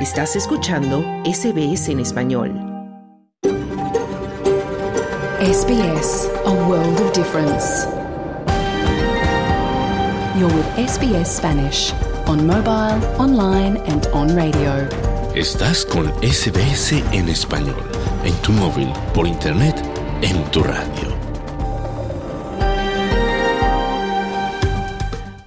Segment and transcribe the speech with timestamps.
[0.00, 2.50] Estás escuchando SBS en español.
[5.40, 7.86] SBS, a world of difference.
[10.38, 11.94] You're with SBS Spanish
[12.26, 14.86] on mobile, online and on radio.
[15.34, 17.82] Estás con SBS en español,
[18.22, 19.82] en tu móvil, por internet,
[20.20, 21.16] en tu radio.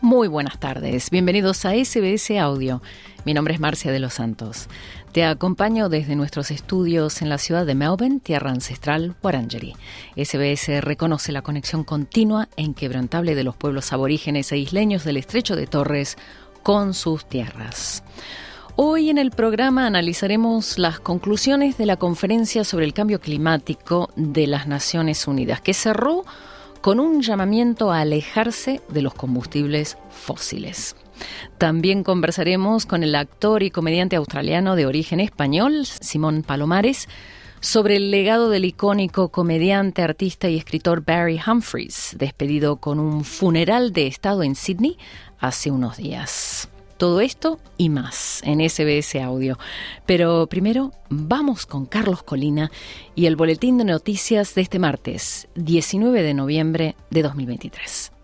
[0.01, 2.81] Muy buenas tardes, bienvenidos a SBS Audio.
[3.25, 4.67] Mi nombre es Marcia de los Santos.
[5.11, 9.75] Te acompaño desde nuestros estudios en la ciudad de Melbourne, tierra ancestral Wurundjeri.
[10.15, 15.57] SBS reconoce la conexión continua e inquebrantable de los pueblos aborígenes e isleños del estrecho
[15.57, 16.17] de Torres
[16.63, 18.03] con sus tierras.
[18.77, 24.47] Hoy en el programa analizaremos las conclusiones de la conferencia sobre el cambio climático de
[24.47, 26.23] las Naciones Unidas, que cerró
[26.79, 30.95] con un llamamiento a alejarse de los combustibles fósiles.
[31.57, 37.07] También conversaremos con el actor y comediante australiano de origen español, Simón Palomares,
[37.61, 43.91] sobre el legado del icónico comediante, artista y escritor Barry Humphries, despedido con un funeral
[43.91, 44.97] de Estado en Sydney
[45.39, 46.69] hace unos días.
[46.97, 49.57] Todo esto y más en SBS Audio.
[50.05, 52.71] Pero primero vamos con Carlos Colina
[53.15, 58.18] y el boletín de noticias de este martes, 19 de noviembre de 2023.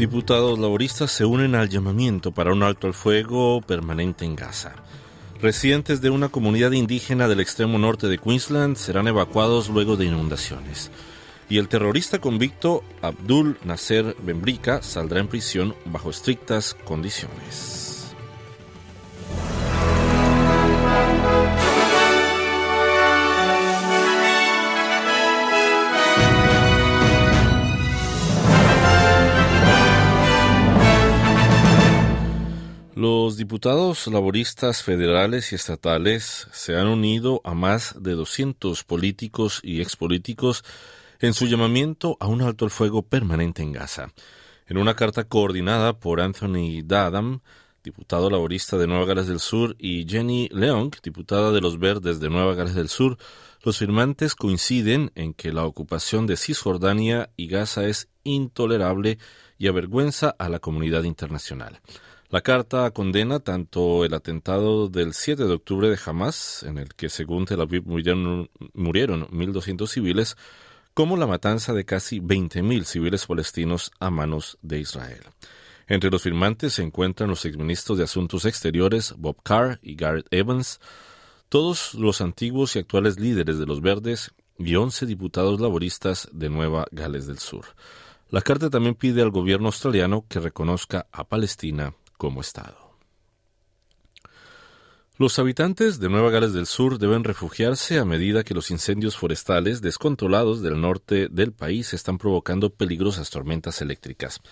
[0.00, 4.72] Diputados laboristas se unen al llamamiento para un alto al fuego permanente en Gaza.
[5.42, 10.90] Residentes de una comunidad indígena del extremo norte de Queensland serán evacuados luego de inundaciones.
[11.50, 17.99] Y el terrorista convicto Abdul Nasser Benbrika saldrá en prisión bajo estrictas condiciones.
[33.00, 39.80] Los diputados laboristas federales y estatales se han unido a más de 200 políticos y
[39.80, 40.64] expolíticos
[41.18, 44.12] en su llamamiento a un alto el fuego permanente en Gaza.
[44.66, 47.40] En una carta coordinada por Anthony Dadam,
[47.82, 52.28] diputado laborista de Nueva Gales del Sur, y Jenny Leong, diputada de los Verdes de
[52.28, 53.16] Nueva Gales del Sur,
[53.62, 59.16] los firmantes coinciden en que la ocupación de Cisjordania y Gaza es intolerable
[59.56, 61.80] y avergüenza a la comunidad internacional.
[62.30, 67.08] La carta condena tanto el atentado del 7 de octubre de Hamas, en el que
[67.08, 70.36] según Tel Aviv murieron, murieron 1.200 civiles,
[70.94, 75.24] como la matanza de casi 20.000 civiles palestinos a manos de Israel.
[75.88, 80.78] Entre los firmantes se encuentran los exministros de Asuntos Exteriores Bob Carr y Garrett Evans,
[81.48, 86.86] todos los antiguos y actuales líderes de los Verdes y 11 diputados laboristas de Nueva
[86.92, 87.64] Gales del Sur.
[88.28, 92.76] La carta también pide al gobierno australiano que reconozca a Palestina como Estado.
[95.16, 99.80] Los habitantes de Nueva Gales del Sur deben refugiarse a medida que los incendios forestales
[99.80, 104.42] descontrolados del norte del país están provocando peligrosas tormentas eléctricas.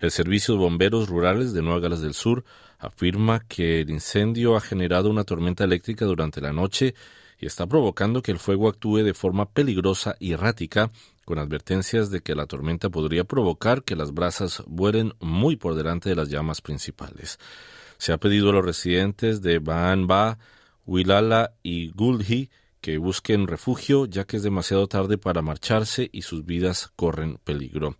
[0.00, 2.46] El Servicio de Bomberos Rurales de Nueva Gales del Sur
[2.78, 6.94] afirma que el incendio ha generado una tormenta eléctrica durante la noche
[7.38, 10.90] y está provocando que el fuego actúe de forma peligrosa y errática
[11.28, 16.08] con advertencias de que la tormenta podría provocar que las brasas vuelen muy por delante
[16.08, 17.38] de las llamas principales.
[17.98, 20.38] Se ha pedido a los residentes de Baanba,
[20.86, 22.48] Wilala y Gulhi
[22.80, 27.98] que busquen refugio ya que es demasiado tarde para marcharse y sus vidas corren peligro.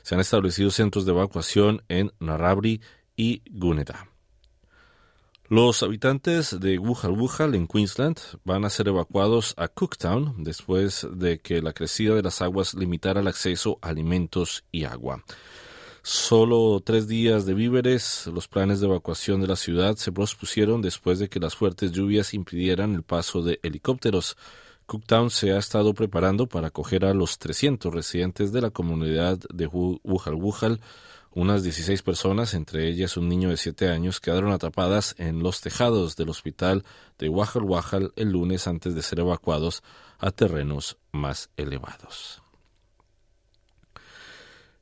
[0.00, 2.80] Se han establecido centros de evacuación en Narabri
[3.14, 4.09] y Guneda.
[5.50, 11.40] Los habitantes de Wuhal Wuhal en Queensland van a ser evacuados a Cooktown después de
[11.40, 15.24] que la crecida de las aguas limitara el acceso a alimentos y agua.
[16.02, 21.18] Solo tres días de víveres, los planes de evacuación de la ciudad se pospusieron después
[21.18, 24.36] de que las fuertes lluvias impidieran el paso de helicópteros.
[24.86, 29.66] Cooktown se ha estado preparando para acoger a los 300 residentes de la comunidad de
[29.66, 30.80] Wuhal Wuhal
[31.32, 36.16] unas 16 personas, entre ellas un niño de 7 años, quedaron atrapadas en los tejados
[36.16, 36.84] del hospital
[37.18, 39.82] de Wajal Wajal el lunes antes de ser evacuados
[40.18, 42.42] a terrenos más elevados.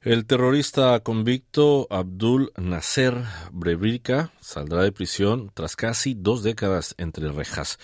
[0.00, 7.78] El terrorista convicto Abdul Nasser Brebrika saldrá de prisión tras casi dos décadas entre rejas.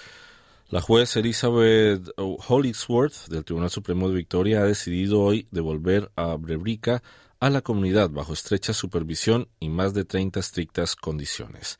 [0.68, 7.02] La juez Elizabeth Hollingsworth del Tribunal Supremo de Victoria ha decidido hoy devolver a Brebrika
[7.44, 11.78] a la comunidad bajo estrecha supervisión y más de 30 estrictas condiciones.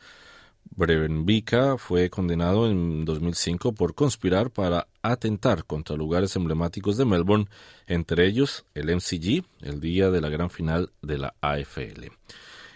[0.77, 7.47] Brevenvika fue condenado en 2005 por conspirar para atentar contra lugares emblemáticos de Melbourne,
[7.87, 12.11] entre ellos el MCG, el día de la gran final de la AFL.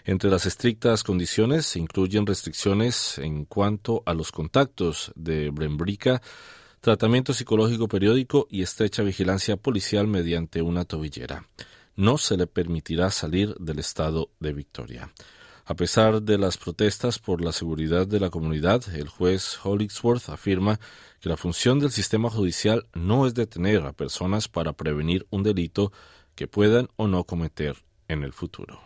[0.05, 6.23] Entre las estrictas condiciones se incluyen restricciones en cuanto a los contactos de Brevenvika,
[6.81, 11.45] tratamiento psicológico periódico y estrecha vigilancia policial mediante una tobillera.
[11.99, 15.11] No se le permitirá salir del estado de Victoria.
[15.65, 20.79] A pesar de las protestas por la seguridad de la comunidad, el juez Hollingsworth afirma
[21.19, 25.91] que la función del sistema judicial no es detener a personas para prevenir un delito
[26.35, 27.75] que puedan o no cometer
[28.07, 28.79] en el futuro.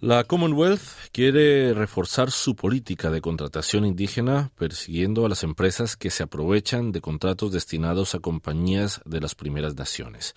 [0.00, 6.24] La Commonwealth quiere reforzar su política de contratación indígena persiguiendo a las empresas que se
[6.24, 10.34] aprovechan de contratos destinados a compañías de las primeras naciones.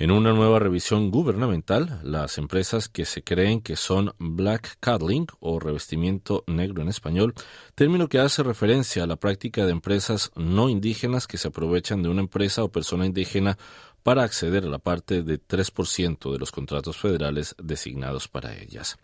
[0.00, 5.60] En una nueva revisión gubernamental, las empresas que se creen que son black cuddling o
[5.60, 7.34] revestimiento negro en español,
[7.74, 12.08] término que hace referencia a la práctica de empresas no indígenas que se aprovechan de
[12.08, 13.58] una empresa o persona indígena
[14.02, 18.96] para acceder a la parte de 3% de los contratos federales designados para ellas.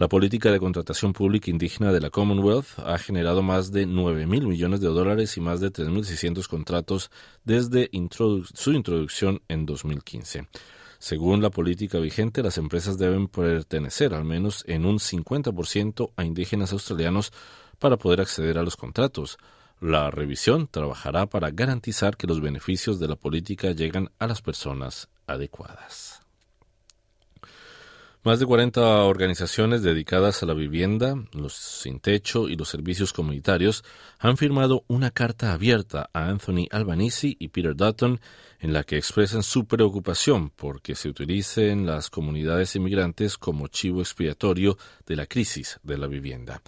[0.00, 4.46] La política de contratación pública indígena de la Commonwealth ha generado más de 9 mil
[4.46, 7.10] millones de dólares y más de 3.600 contratos
[7.44, 7.90] desde
[8.54, 10.48] su introducción en 2015.
[10.98, 16.72] Según la política vigente, las empresas deben pertenecer al menos en un 50% a indígenas
[16.72, 17.30] australianos
[17.78, 19.36] para poder acceder a los contratos.
[19.82, 25.10] La revisión trabajará para garantizar que los beneficios de la política llegan a las personas
[25.26, 26.19] adecuadas.
[28.22, 33.82] Más de 40 organizaciones dedicadas a la vivienda, los sin techo y los servicios comunitarios
[34.18, 38.20] han firmado una carta abierta a Anthony Albanese y Peter Dutton
[38.58, 44.76] en la que expresan su preocupación porque se utilicen las comunidades inmigrantes como chivo expiatorio
[45.06, 46.60] de la crisis de la vivienda.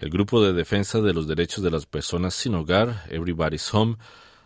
[0.00, 3.96] El Grupo de Defensa de los Derechos de las Personas sin Hogar, Everybody's Home,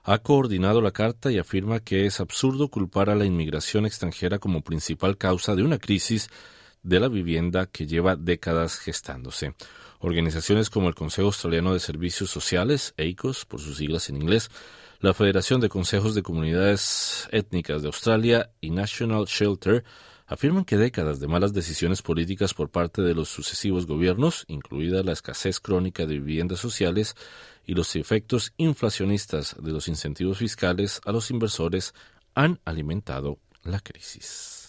[0.04, 4.62] ha coordinado la carta y afirma que es absurdo culpar a la inmigración extranjera como
[4.62, 6.28] principal causa de una crisis
[6.82, 9.54] de la vivienda que lleva décadas gestándose.
[10.00, 14.50] Organizaciones como el Consejo Australiano de Servicios Sociales, EICOS, por sus siglas en inglés,
[15.00, 19.84] la Federación de Consejos de Comunidades Étnicas de Australia y National Shelter
[20.26, 25.12] afirman que décadas de malas decisiones políticas por parte de los sucesivos gobiernos, incluida la
[25.12, 27.14] escasez crónica de viviendas sociales
[27.66, 31.94] y los efectos inflacionistas de los incentivos fiscales a los inversores,
[32.34, 34.61] han alimentado la crisis.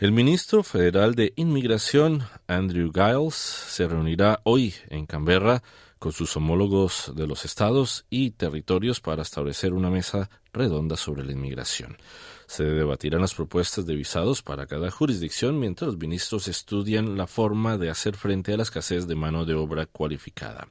[0.00, 5.62] El ministro federal de Inmigración, Andrew Giles, se reunirá hoy en Canberra
[5.98, 11.32] con sus homólogos de los estados y territorios para establecer una mesa redonda sobre la
[11.32, 11.98] inmigración.
[12.46, 17.76] Se debatirán las propuestas de visados para cada jurisdicción mientras los ministros estudian la forma
[17.76, 20.66] de hacer frente a la escasez de mano de obra cualificada.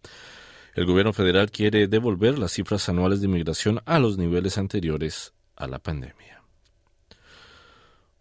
[0.73, 5.67] El gobierno federal quiere devolver las cifras anuales de inmigración a los niveles anteriores a
[5.67, 6.38] la pandemia.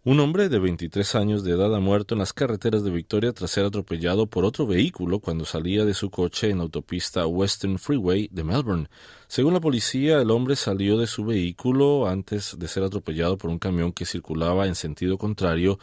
[0.05, 3.51] Un hombre de 23 años de edad ha muerto en las carreteras de Victoria tras
[3.51, 8.29] ser atropellado por otro vehículo cuando salía de su coche en la autopista Western Freeway
[8.31, 8.87] de Melbourne.
[9.27, 13.59] Según la policía, el hombre salió de su vehículo antes de ser atropellado por un
[13.59, 15.79] camión que circulaba en sentido contrario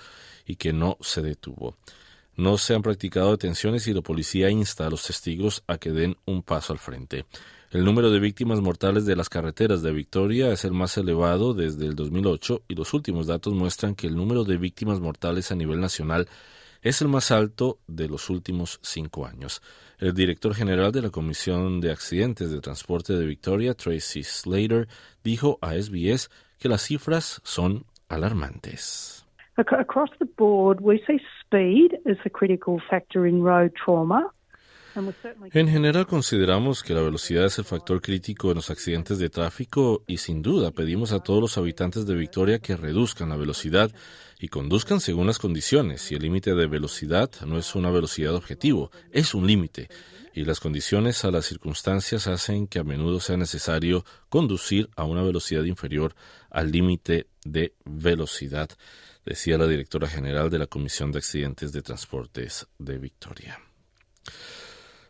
[0.46, 1.76] y que no se detuvo.
[2.36, 6.16] No se han practicado detenciones y la policía insta a los testigos a que den
[6.24, 7.26] un paso al frente.
[7.72, 11.86] El número de víctimas mortales de las carreteras de Victoria es el más elevado desde
[11.86, 15.80] el 2008 y los últimos datos muestran que el número de víctimas mortales a nivel
[15.80, 16.28] nacional
[16.82, 19.62] es el más alto de los últimos cinco años.
[19.98, 24.86] El director general de la Comisión de Accidentes de Transporte de Victoria, Tracy Slater,
[25.24, 26.30] dijo a SBS
[26.60, 29.26] que las cifras son alarmantes.
[29.56, 34.30] Across the board, we see speed as a critical factor in road trauma.
[35.52, 40.02] En general consideramos que la velocidad es el factor crítico en los accidentes de tráfico
[40.06, 43.92] y sin duda pedimos a todos los habitantes de Victoria que reduzcan la velocidad
[44.38, 46.10] y conduzcan según las condiciones.
[46.10, 49.88] Y el límite de velocidad no es una velocidad objetivo, es un límite.
[50.34, 55.22] Y las condiciones a las circunstancias hacen que a menudo sea necesario conducir a una
[55.22, 56.14] velocidad inferior
[56.50, 58.70] al límite de velocidad,
[59.24, 63.58] decía la directora general de la Comisión de Accidentes de Transportes de Victoria.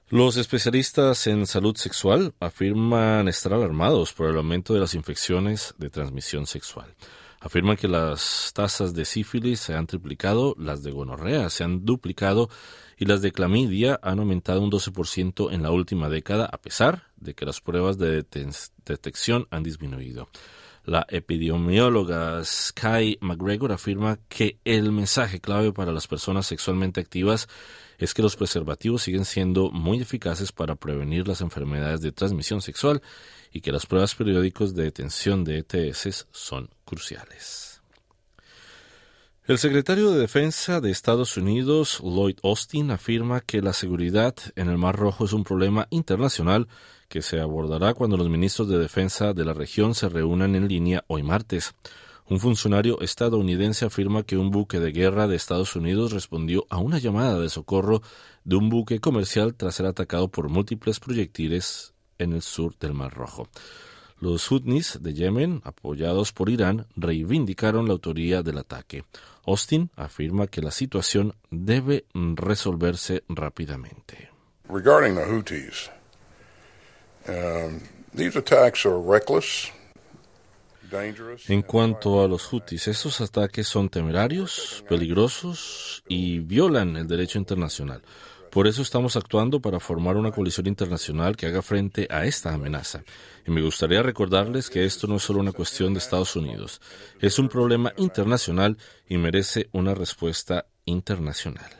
[0.08, 5.90] Los especialistas en salud sexual afirman estar alarmados por el aumento de las infecciones de
[5.90, 6.94] transmisión sexual.
[7.40, 12.48] Afirman que las tasas de sífilis se han triplicado, las de gonorrea se han duplicado
[12.96, 17.34] y las de clamidia han aumentado un 12% en la última década, a pesar de
[17.34, 18.24] que las pruebas de
[18.84, 20.28] detección han disminuido.
[20.84, 27.48] La epidemióloga Sky McGregor afirma que el mensaje clave para las personas sexualmente activas
[27.98, 33.02] es que los preservativos siguen siendo muy eficaces para prevenir las enfermedades de transmisión sexual
[33.52, 37.80] y que las pruebas periódicas de detención de ETS son cruciales.
[39.46, 44.76] El secretario de Defensa de Estados Unidos, Lloyd Austin, afirma que la seguridad en el
[44.76, 46.66] Mar Rojo es un problema internacional
[47.08, 51.04] que se abordará cuando los ministros de Defensa de la región se reúnan en línea
[51.06, 51.74] hoy martes.
[52.28, 56.98] Un funcionario estadounidense afirma que un buque de guerra de Estados Unidos respondió a una
[56.98, 58.02] llamada de socorro
[58.42, 63.14] de un buque comercial tras ser atacado por múltiples proyectiles en el sur del Mar
[63.14, 63.48] Rojo.
[64.18, 69.04] Los Houthis de Yemen, apoyados por Irán, reivindicaron la autoría del ataque.
[69.46, 74.30] Austin afirma que la situación debe resolverse rápidamente.
[74.68, 75.90] Regarding the Houthis,
[77.28, 77.80] um,
[78.12, 79.70] these attacks are reckless
[81.48, 88.02] en cuanto a los Houthis, esos ataques son temerarios, peligrosos y violan el derecho internacional.
[88.50, 93.04] Por eso estamos actuando para formar una coalición internacional que haga frente a esta amenaza.
[93.46, 96.80] Y me gustaría recordarles que esto no es solo una cuestión de Estados Unidos,
[97.20, 98.78] es un problema internacional
[99.08, 101.70] y merece una respuesta internacional.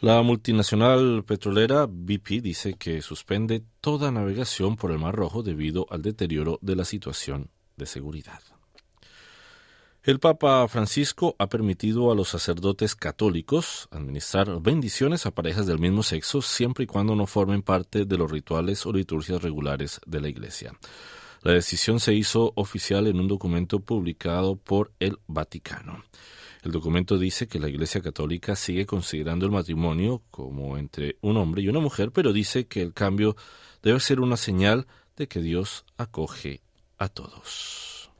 [0.00, 6.02] La multinacional petrolera BP dice que suspende toda navegación por el Mar Rojo debido al
[6.02, 8.40] deterioro de la situación de seguridad.
[10.04, 16.02] El Papa Francisco ha permitido a los sacerdotes católicos administrar bendiciones a parejas del mismo
[16.02, 20.28] sexo siempre y cuando no formen parte de los rituales o liturgias regulares de la
[20.28, 20.74] Iglesia.
[21.40, 26.04] La decisión se hizo oficial en un documento publicado por el Vaticano.
[26.62, 31.62] El documento dice que la Iglesia Católica sigue considerando el matrimonio como entre un hombre
[31.62, 33.36] y una mujer, pero dice que el cambio
[33.82, 36.63] debe ser una señal de que Dios acoge
[36.98, 38.10] a todos.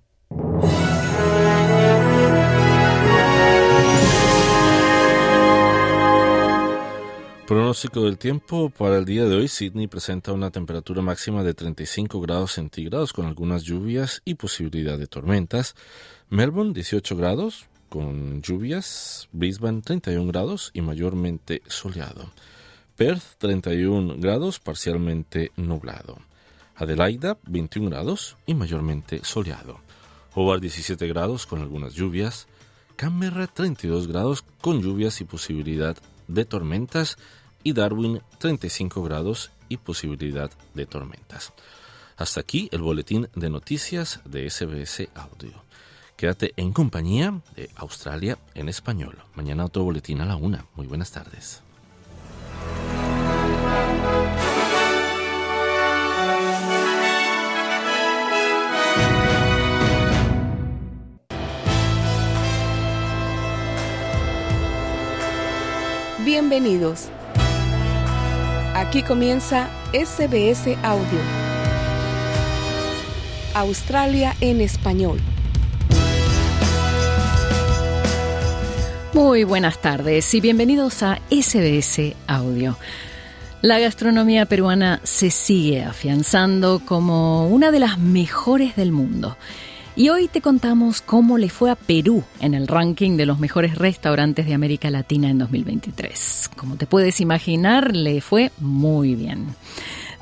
[7.47, 9.49] Pronóstico del tiempo para el día de hoy.
[9.49, 15.07] Sydney presenta una temperatura máxima de 35 grados centígrados con algunas lluvias y posibilidad de
[15.07, 15.75] tormentas.
[16.31, 19.29] Melbourne 18 grados con lluvias.
[19.33, 22.33] Brisbane 31 grados y mayormente soleado.
[22.97, 26.17] Perth 31 grados parcialmente nublado.
[26.77, 29.81] Adelaida 21 grados y mayormente soleado.
[30.35, 32.47] Hobart 17 grados con algunas lluvias.
[32.97, 35.97] Canberra 32 grados con lluvias y posibilidad
[36.29, 37.17] de tormentas.
[37.63, 41.53] Y Darwin 35 grados y posibilidad de tormentas.
[42.17, 45.65] Hasta aquí el boletín de noticias de SBS Audio.
[46.17, 49.19] Quédate en compañía de Australia en español.
[49.35, 50.67] Mañana otro boletín a la una.
[50.77, 51.63] Muy buenas tardes.
[66.25, 67.11] Bienvenidos.
[68.75, 71.21] Aquí comienza SBS Audio.
[73.53, 75.19] Australia en español.
[79.13, 82.79] Muy buenas tardes y bienvenidos a SBS Audio.
[83.61, 89.37] La gastronomía peruana se sigue afianzando como una de las mejores del mundo.
[89.97, 93.77] Y hoy te contamos cómo le fue a Perú en el ranking de los mejores
[93.77, 96.51] restaurantes de América Latina en 2023.
[96.57, 99.55] Como te puedes imaginar, le fue muy bien.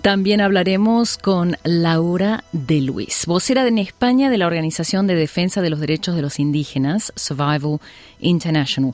[0.02, 5.70] También hablaremos con Laura de Luis, vocera en España de la Organización de Defensa de
[5.70, 7.78] los Derechos de los Indígenas, Survival
[8.20, 8.92] International,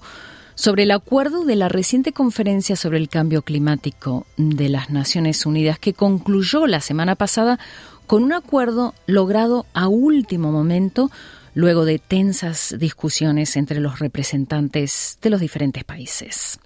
[0.54, 5.80] sobre el acuerdo de la reciente conferencia sobre el cambio climático de las Naciones Unidas
[5.80, 7.58] que concluyó la semana pasada
[8.08, 11.10] con un acuerdo logrado a último momento
[11.54, 16.58] luego de tensas discusiones entre los representantes de los diferentes países.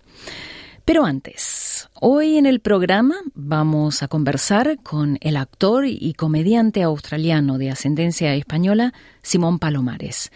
[0.85, 7.59] Pero antes, hoy en el programa vamos a conversar con el actor y comediante australiano
[7.59, 10.31] de ascendencia española, Simón Palomares.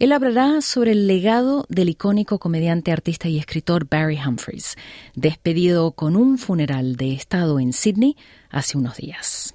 [0.00, 4.76] Él hablará sobre el legado del icónico comediante, artista y escritor Barry Humphries,
[5.14, 8.16] despedido con un funeral de Estado en Sydney
[8.50, 9.54] hace unos días.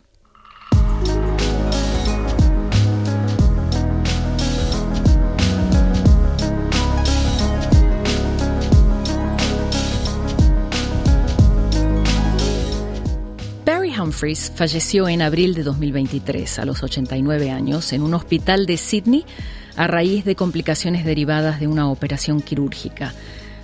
[14.04, 19.26] Humphries falleció en abril de 2023, a los 89 años, en un hospital de Sydney
[19.78, 23.14] a raíz de complicaciones derivadas de una operación quirúrgica.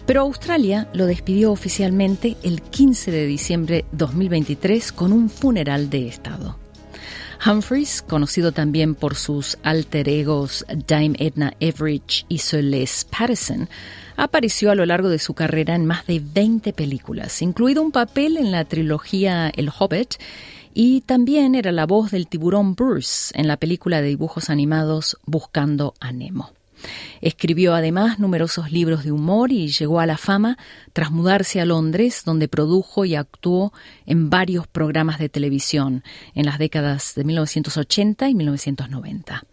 [0.05, 6.07] Pero Australia lo despidió oficialmente el 15 de diciembre de 2023 con un funeral de
[6.07, 6.57] Estado.
[7.45, 13.69] Humphreys, conocido también por sus alter egos Dame Edna Everidge y Celeste Patterson,
[14.19, 18.37] apareció a lo largo de su carrera en más de 20 películas, incluido un papel
[18.37, 20.15] en la trilogía El Hobbit,
[20.73, 25.93] y también era la voz del tiburón Bruce en la película de dibujos animados Buscando
[25.99, 26.51] a Nemo.
[27.21, 30.57] Escribió además numerosos libros de humor y llegó a la fama
[30.93, 33.73] tras mudarse a Londres, donde produjo y actuó
[34.05, 36.03] en varios programas de televisión
[36.35, 39.43] en las décadas de 1980 y 1990.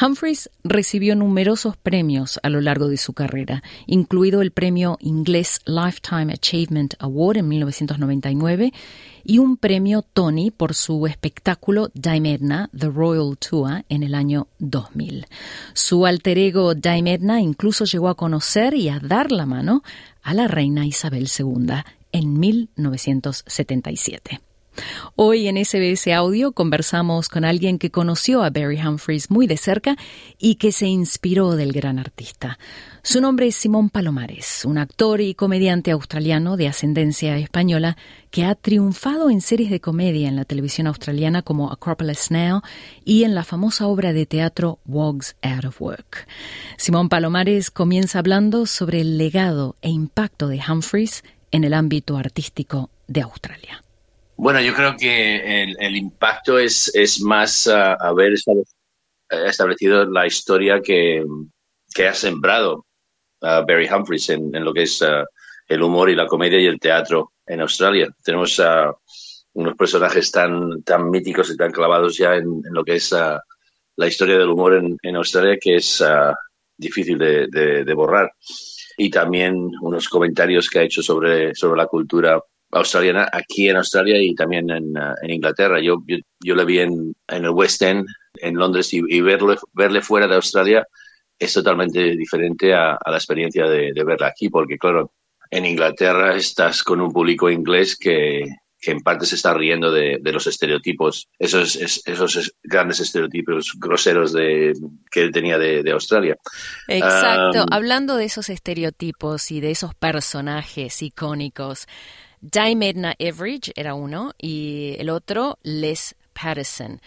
[0.00, 6.32] Humphreys recibió numerosos premios a lo largo de su carrera, incluido el premio inglés Lifetime
[6.32, 8.72] Achievement Award en 1999
[9.24, 14.48] y un premio Tony por su espectáculo Dime Edna, The Royal Tour, en el año
[14.58, 15.26] 2000.
[15.74, 19.84] Su alter ego Dime Edna incluso llegó a conocer y a dar la mano
[20.22, 21.68] a la reina Isabel II
[22.10, 24.40] en 1977.
[25.16, 29.96] Hoy en SBS Audio conversamos con alguien que conoció a Barry Humphries muy de cerca
[30.38, 32.58] y que se inspiró del gran artista.
[33.04, 37.96] Su nombre es Simón Palomares, un actor y comediante australiano de ascendencia española
[38.32, 42.62] que ha triunfado en series de comedia en la televisión australiana como Acropolis Now
[43.04, 46.26] y en la famosa obra de teatro Wogs Out of Work.
[46.76, 52.90] Simón Palomares comienza hablando sobre el legado e impacto de Humphries en el ámbito artístico
[53.06, 53.83] de Australia.
[54.36, 58.34] Bueno, yo creo que el, impacto es, es más uh, haber
[59.30, 61.24] establecido la historia que,
[62.06, 62.84] ha sembrado
[63.42, 65.24] uh, Barry Humphries en, lo que es uh,
[65.68, 68.08] el humor y la comedia y el teatro en Australia.
[68.24, 68.60] Tenemos
[69.52, 74.36] unos personajes tan, tan míticos y tan clavados ya en, lo que es la historia
[74.36, 76.02] del humor en, Australia que es
[76.76, 78.32] difícil de, de, borrar.
[78.98, 82.42] Y también unos comentarios que ha hecho sobre, sobre la cultura
[82.74, 85.80] australiana aquí en Australia y también en, uh, Inglaterra.
[85.80, 86.02] Yo,
[86.40, 90.86] yo, le vi en, el West End, en Londres, y, verlo, verle fuera de Australia
[91.38, 95.12] es totalmente diferente a, la experiencia de, de, verla aquí, porque claro,
[95.50, 98.44] en Inglaterra estás con un público inglés que,
[98.84, 104.74] que en parte se está riendo de, los estereotipos, esos, esos grandes estereotipos groseros de,
[105.10, 106.36] que él tenía de, Australia.
[106.86, 111.86] Exacto, hablando de esos estereotipos y de esos personajes icónicos,
[112.52, 117.00] Dime Edna Everidge era uno y el otro Les Patterson.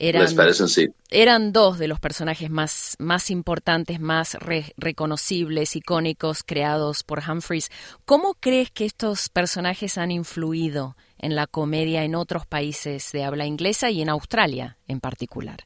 [0.00, 0.88] Eran, Les Patterson, sí.
[1.08, 4.36] Eran dos de los personajes más, más importantes, más
[4.76, 7.70] reconocibles, icónicos, creados por Humphreys.
[8.04, 13.46] ¿Cómo crees que estos personajes han influido en la comedia en otros países de habla
[13.46, 15.58] inglesa y en Australia en particular?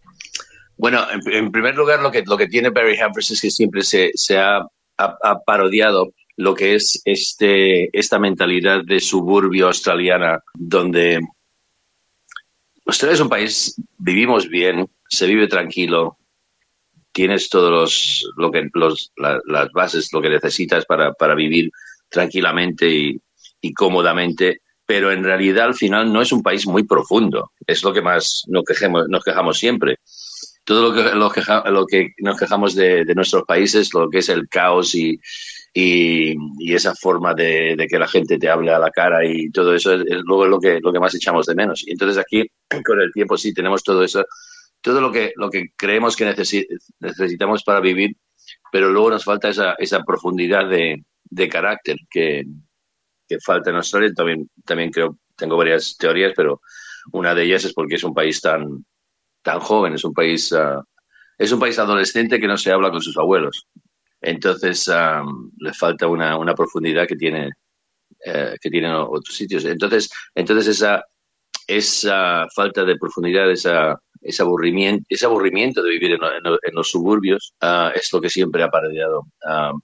[0.76, 4.10] Bueno, en, primer lugar, lo que, lo que tiene Barry Humphreys es que siempre se,
[4.12, 4.58] se ha,
[4.98, 11.20] ha parodiado lo que es este, esta mentalidad de suburbio australiana, donde
[12.84, 16.18] Australia es un país, vivimos bien, se vive tranquilo,
[17.10, 21.70] tienes todos los, lo que, los, las bases, lo que necesitas para, para vivir
[22.08, 23.20] tranquilamente y,
[23.74, 28.02] cómodamente, pero en realidad al final no es un país muy profundo, es lo que
[28.02, 29.98] más nos quejamos, nos quejamos siempre.
[30.62, 35.18] Todo lo que, nos quejamos de nuestros países, lo que es el caos y,
[35.78, 39.92] y, esa forma de, que la gente te hable a la cara y todo eso
[39.92, 41.86] es, luego lo que, lo que más echamos de menos.
[41.86, 42.46] Y entonces aquí,
[42.84, 44.24] con el tiempo, sí tenemos todo eso,
[44.80, 46.24] todo lo que, lo que creemos que
[47.00, 48.16] necesitamos para vivir,
[48.72, 52.44] pero luego nos falta esa, esa profundidad de, de carácter que,
[53.28, 54.12] que, falta en Australia.
[54.16, 56.62] También, también creo, tengo varias teorías, pero
[57.12, 58.86] una de ellas es porque es un país tan,
[59.42, 60.82] tan joven, es un país, uh,
[61.36, 63.66] es un país adolescente que no se habla con sus abuelos.
[64.20, 64.90] Entonces
[65.58, 67.50] le falta una, una, profundidad que tiene
[68.24, 69.64] eh, que tienen otros sitios.
[69.64, 71.04] Entonces, entonces esa,
[71.66, 77.92] esa falta de profundidad, esa, ese, aburrimiento, ese aburrimiento de vivir en, los suburbios ah,
[77.94, 79.26] es lo que siempre ha parodiado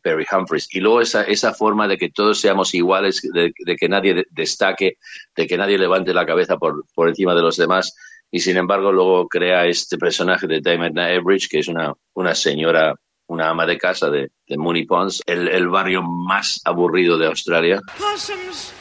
[0.03, 0.69] Perry Humphries.
[0.73, 4.99] Y luego esa, esa forma de que todos seamos iguales, de, que nadie destaque,
[5.37, 7.95] de que nadie levante la cabeza por, por encima de los demás.
[8.31, 12.95] Y sin embargo, luego crea este personaje de Diamond Everidge, que es una, una señora
[13.33, 17.81] una ama de casa de, de Mooney Ponds, el, el, barrio más aburrido de Australia.
[17.99, 18.73] Possums,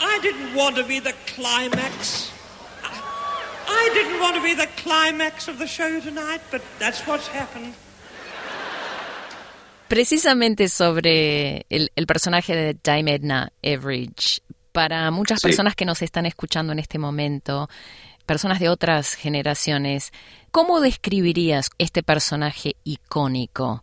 [0.00, 2.32] I didn't want to be the climax.
[3.68, 7.74] I didn't want to be the climax of the show tonight, but that's what's happened.
[9.88, 16.26] Precisamente sobre el, el personaje de Dime Edna Everidge, para muchas personas que nos están
[16.26, 17.68] escuchando en este momento,
[18.28, 20.12] personas de otras generaciones,
[20.52, 23.82] ¿cómo describirías este personaje icónico?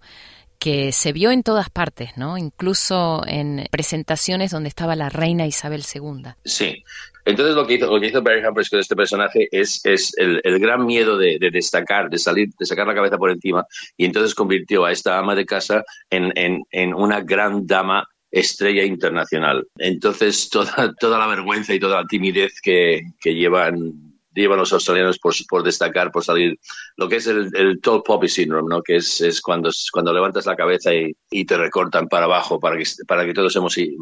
[0.58, 2.38] que se vio en todas partes, ¿no?
[2.38, 6.32] Incluso en presentaciones donde estaba la reina Isabel II.
[6.44, 6.84] Sí.
[7.26, 9.82] Entonces lo que hizo, lo que hizo Barry Humphries con este personaje es,
[10.18, 13.66] el, gran miedo de, destacar, de salir, de sacar la cabeza por encima,
[13.98, 16.64] y entonces convirtió a esta ama de casa en,
[16.96, 19.68] una gran dama estrella internacional.
[19.78, 24.05] Entonces, toda, la vergüenza y toda la timidez que llevan,
[24.36, 26.60] llevan los australianos por, por, destacar, por salir,
[26.98, 28.82] lo que es el, el tall poppy syndrome, ¿no?
[28.82, 32.78] que es, es cuando, cuando levantas la cabeza y, y, te recortan para abajo para
[32.78, 33.96] que, para que todos hemos, eh,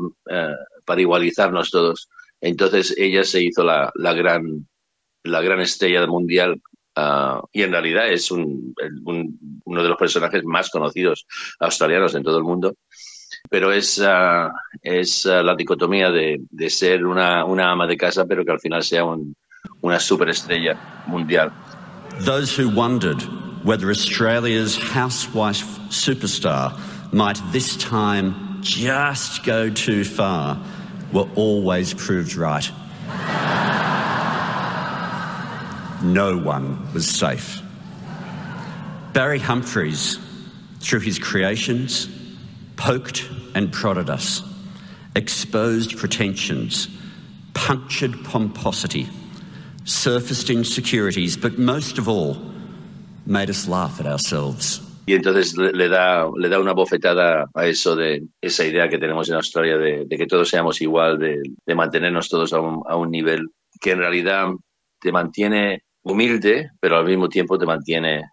[0.86, 2.10] para igualizarnos todos.
[2.42, 4.68] Entonces ella se hizo la, la gran,
[5.24, 6.62] la gran estrella mundial
[6.96, 11.26] Uh, y en realidad es un, un, uno de los personajes más conocidos
[11.60, 12.76] australianos en todo el mundo
[13.50, 18.26] pero es, uh, es uh, la dicotomía de, de ser una, una, ama de casa,
[18.26, 19.36] pero que al final sea un,
[19.84, 21.52] una superestrella mundial.
[22.20, 23.22] Those who wondered
[23.64, 26.80] whether Australia's housewife superstar
[27.12, 30.62] might this time just go too far
[31.12, 32.70] were always proved right.
[36.04, 37.62] no one was safe.
[39.14, 40.20] Barry Humphries,
[40.80, 42.10] through his creations,
[42.76, 44.42] poked and prodded us,
[45.16, 46.88] exposed pretensions,
[47.54, 49.08] punctured pomposity,
[49.86, 52.38] surfaced insecurities, but most of all,
[53.26, 54.82] made us laugh at ourselves.
[55.06, 59.28] Y entonces le da, le da una bofetada a eso de esa idea que tenemos
[59.30, 62.96] en Australia de, de que todos seamos igual, de, de mantenernos todos a un, a
[62.96, 63.50] un nivel
[63.82, 64.48] que en realidad
[65.02, 68.24] te mantiene humilde, pero al mismo tiempo te mantiene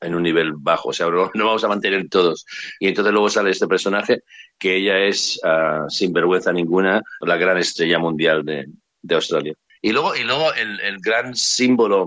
[0.00, 2.44] en un nivel bajo, o sea, no, vamos a mantener todos.
[2.78, 4.22] Y entonces luego sale este personaje
[4.58, 8.66] que ella es, uh, sin vergüenza ninguna, la gran estrella mundial de,
[9.02, 9.54] de Australia.
[9.84, 12.04] Y luego, y luego el, el gran símbolo,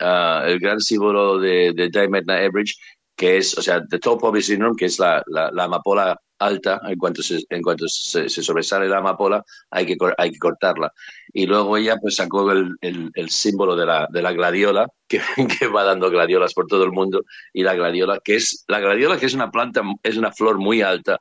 [0.00, 2.72] uh, el gran símbolo de, de Diamond Average,
[3.14, 6.80] que es, o sea, the top of syndrome, que es la, la, la amapola alta,
[6.82, 10.90] en cuanto se, en cuanto se, se, sobresale la amapola, hay que, hay que cortarla.
[11.30, 15.20] Y luego ella pues sacó el, el, el símbolo de la, de la gladiola, que,
[15.58, 19.18] que, va dando gladiolas por todo el mundo, y la gladiola, que es, la gladiola
[19.18, 21.20] que es una planta, es una flor muy alta,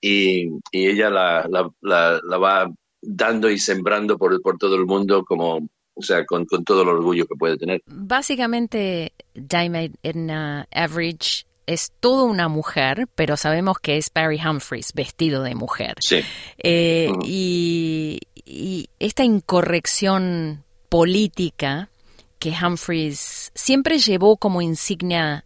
[0.00, 4.86] y, y ella la, la, la, la, va dando y sembrando por, por todo el
[4.86, 7.82] mundo como, o sea, con, con, todo el orgullo que puede tener.
[7.86, 9.12] Básicamente,
[9.50, 15.42] Jaime en uh, Average es toda una mujer, pero sabemos que es Barry Humphries vestido
[15.42, 15.96] de mujer.
[16.00, 16.20] Sí.
[16.56, 17.20] Eh, mm.
[17.24, 21.90] y, y, esta incorrección política
[22.38, 25.44] que Humphries siempre llevó como insignia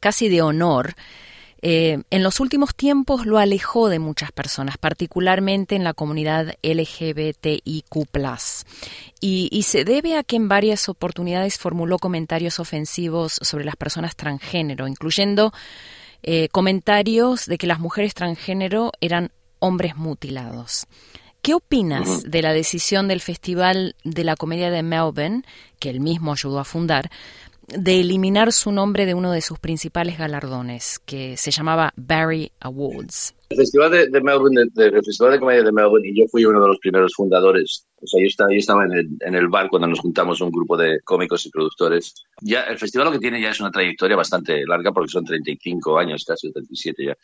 [0.00, 0.94] casi de honor,
[1.62, 7.94] eh, en los últimos tiempos lo alejó de muchas personas, particularmente en la comunidad LGBTIQ.
[9.20, 14.16] Y, y, se debe a que en varias oportunidades formuló comentarios ofensivos sobre las personas
[14.16, 15.52] transgénero, incluyendo
[16.24, 20.86] eh, comentarios de que las mujeres transgénero eran hombres mutilados.
[21.42, 25.42] ¿Qué opinas de la decisión del Festival de la Comedia de Melbourne,
[25.80, 27.10] que él mismo ayudó a fundar,
[27.76, 33.34] de eliminar su nombre de uno de sus principales galardones, que se llamaba Barry Awards.
[33.50, 36.68] El Festival de, Melbourne, el Festival de Comedia de Melbourne, y yo fui uno de
[36.68, 37.86] los primeros fundadores.
[38.00, 40.50] O sea, yo estaba, yo estaba en, el, en el bar cuando nos juntamos un
[40.50, 42.14] grupo de cómicos y productores.
[42.40, 45.98] Ya, el festival lo que tiene ya es una trayectoria bastante larga porque son 35
[45.98, 47.16] años, casi 37 ya.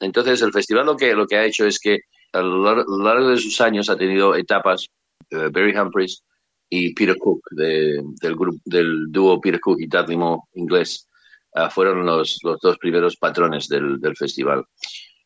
[0.00, 2.00] Entonces, el festival lo que, lo que ha hecho es que
[2.32, 4.86] a lo largo de sus años ha tenido etapas.
[5.32, 6.22] Uh, Barry Humphries,
[6.68, 11.08] y Peter Cook de, del grupo del dúo Peter Cook y Moore inglés
[11.54, 14.64] uh, fueron los, los, dos primeros patrones del, del festival.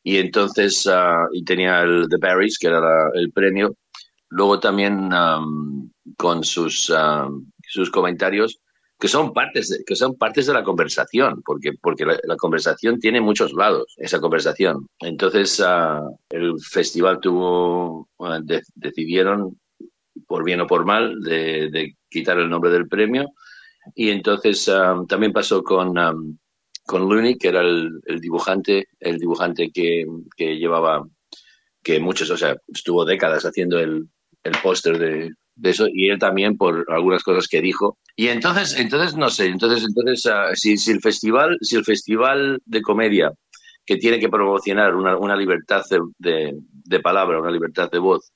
[0.02, 3.74] Y entonces uh, y tenía el The Barrys que era el premio.
[4.28, 5.10] Luego también
[6.16, 6.92] con sus
[7.66, 8.60] sus comentarios
[8.98, 13.20] que son partes de, que son partes de la conversación porque porque la, conversación tiene
[13.20, 14.86] muchos lados esa conversación.
[15.00, 18.08] Entonces uh, el festival tuvo
[18.44, 19.58] de, decidieron
[20.30, 23.32] por bien o por mal, de, quitar el nombre del premio.
[23.96, 24.70] Y entonces
[25.08, 26.38] también pasó con, um,
[26.86, 31.04] con Looney, que era el, dibujante, el dibujante que, que, llevaba,
[31.82, 34.06] que muchos, o sea, estuvo décadas haciendo el,
[34.44, 35.32] el póster de,
[35.64, 37.98] eso, y él también por algunas cosas que dijo.
[38.14, 42.62] Y entonces, entonces no sé, entonces, entonces uh, si, si, el festival, si el festival
[42.64, 43.32] de comedia
[43.84, 45.82] que tiene que promocionar una, una libertad
[46.18, 48.30] de, de palabra, una libertad de voz,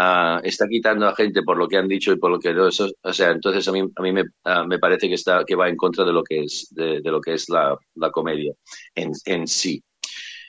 [0.00, 2.68] uh, está quitando a gente por lo que han dicho y por lo que no,
[2.68, 5.56] eso, o sea, entonces a mí, a mí me, uh, me, parece que está que
[5.56, 8.52] va en contra de lo que es de, de lo que es la, la comedia
[8.94, 9.82] en, en sí.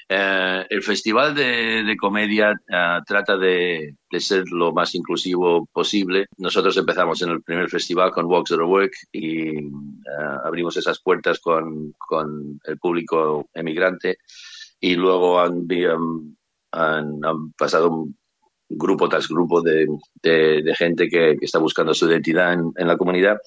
[0.10, 2.54] Uh, el festival de, de comedia
[3.08, 6.26] trata de, de, ser lo más inclusivo posible.
[6.38, 9.54] Nosotros empezamos en el primer festival con Walks of Work y
[10.44, 14.18] abrimos esas puertas con, con el público emigrante
[14.82, 15.66] y luego han,
[16.72, 18.10] han, han pasado
[18.78, 19.88] grupo tras grupo de,
[20.22, 23.38] de, gente que, que, está buscando su identidad en, en, la comunidad.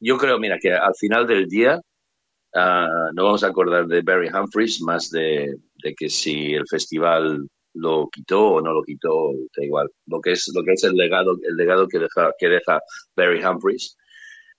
[0.00, 1.80] Yo creo, mira, que al final del día
[2.54, 7.48] uh, no vamos a acordar de Barry Humphries más de, de, que si el festival
[7.74, 9.90] lo quitó o no lo quitó, da igual.
[10.06, 12.80] Lo que es, lo que es el legado, el legado que deja, que deja
[13.16, 13.96] Barry Humphries.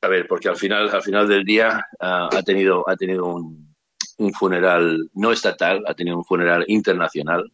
[0.02, 3.76] A ver, porque al final, al final del día uh, ha tenido, ha tenido un,
[4.18, 7.52] un funeral no estatal, ha tenido un funeral internacional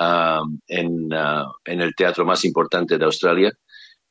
[0.00, 3.52] Um, en, uh, en, el teatro más importante de Australia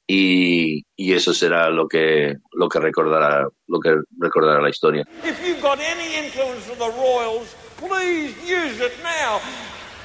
[0.05, 5.03] y, y, eso será lo que lo que recordará lo que recordará la historia.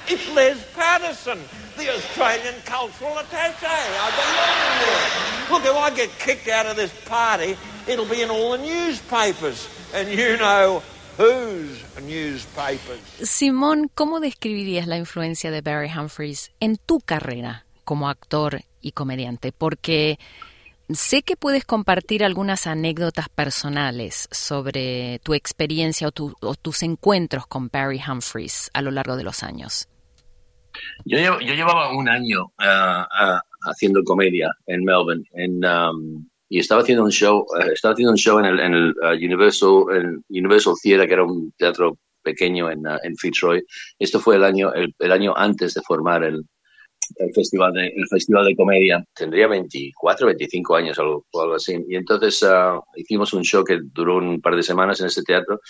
[0.06, 1.38] It's Les Patterson,
[1.78, 3.64] the Australian cultural attaché.
[3.64, 5.50] I belong there.
[5.50, 9.66] Look, if I get kicked out of this party, it'll be in all the newspapers,
[9.94, 10.82] and you know
[13.22, 19.52] Simón, ¿cómo describirías la influencia de Barry Humphries en tu carrera como actor y comediante?
[19.52, 20.18] Porque
[20.88, 28.00] sé que puedes compartir algunas anécdotas personales sobre tu experiencia o, tus encuentros con Barry
[28.06, 29.88] Humphries a lo largo de los años.
[31.04, 37.04] Yo, llevaba un año ah, ah, haciendo comedia en Melbourne, en, um, y estaba haciendo
[37.04, 40.74] un show, eh, estaba haciendo un show en el, en el uh, Universal, en Universal
[40.82, 43.64] Theatre, que era un teatro pequeño en, uh, en Fitzroy.
[43.98, 46.44] Esto fue el año, el, el año antes de formar el,
[47.16, 49.04] el festival de, el festival de comedia.
[49.14, 51.76] Tendría 24, 25 años o algo, así.
[51.88, 55.60] Y entonces uh, hicimos un show que duró un par de semanas en ese teatro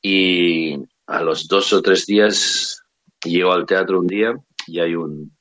[0.00, 2.82] y a los dos o tres días
[3.24, 4.34] llego al teatro un día
[4.66, 5.34] y hay un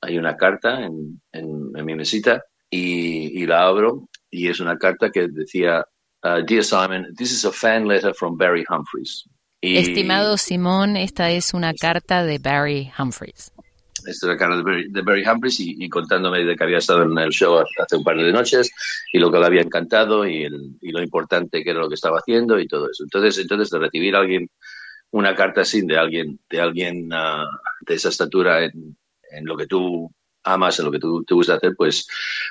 [0.00, 4.76] hay una carta en, en, en mi mesita y, y, la abro y es una
[4.76, 5.86] carta que decía,
[6.24, 9.24] uh, Dear Simon, this is a fan letter from Barry Humphries.
[9.62, 13.52] Estimado Simón, esta es una carta de Barry Humphries.
[13.98, 17.04] Esta es una carta de Barry, de Barry Humphries y, contándome de que había estado
[17.04, 18.70] en el show hace un par de noches
[19.12, 21.94] y lo que le había encantado y, el, y lo importante que era lo que
[21.94, 23.04] estaba haciendo y todo eso.
[23.04, 24.50] Entonces, entonces de recibir a alguien
[25.12, 27.46] una carta así de alguien de alguien uh,
[27.86, 28.98] de esa estatura en,
[29.30, 30.12] en lo que tú
[30.44, 32.06] amas, en lo que tú te gusta hacer, pues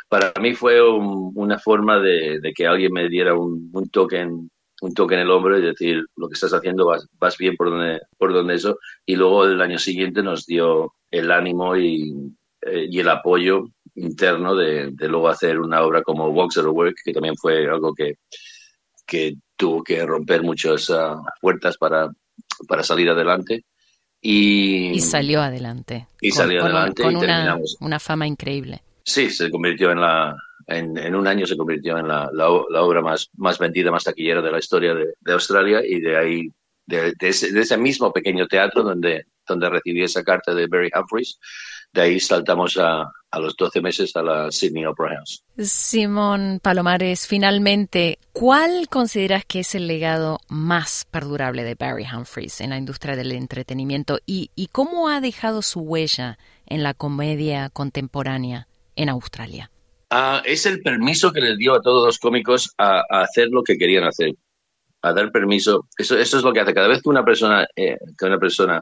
[0.10, 4.50] para mí fue una forma de, que alguien me diera un, toque en,
[4.82, 8.02] un toque en el hombro y decir lo que estás haciendo vas, bien por donde,
[8.18, 8.78] por donde eso.
[9.06, 12.14] Y luego el año siguiente nos dio el ánimo y,
[12.62, 17.14] eh, el apoyo interno de, de, luego hacer una obra como Walks at Work, que
[17.14, 18.16] también fue algo que,
[19.06, 22.10] que tuvo que romper muchas uh, puertas para,
[22.68, 23.64] para salir adelante.
[24.26, 26.08] Y, salió adelante.
[26.22, 28.82] Y salió adelante con una, una, fama increíble.
[29.04, 30.34] Sí, se convirtió en la.
[30.66, 34.42] En, en un año se convirtió en la, la, obra más, más vendida, más taquillera
[34.42, 36.48] de la historia de, de Australia y de ahí,
[36.86, 40.90] de, de, ese, de, ese, mismo pequeño teatro donde, donde recibí esa carta de Barry
[40.96, 41.38] Humphries,
[41.92, 45.44] de ahí saltamos a, a los 12 meses a la Sydney Opera House.
[45.58, 52.70] Simón Palomares, finalmente, ¿cuál consideras que es el legado más perdurable de Barry Humphries en
[52.70, 58.68] la industria del entretenimiento y, y cómo ha dejado su huella en la comedia contemporánea
[58.96, 59.72] en Australia?
[60.12, 63.64] Uh, es el permiso que le dio a todos los cómicos a, a, hacer lo
[63.64, 64.36] que querían hacer,
[65.02, 65.88] a dar permiso.
[65.98, 68.80] Eso, eso es lo que hace cada vez que una persona, eh, que una persona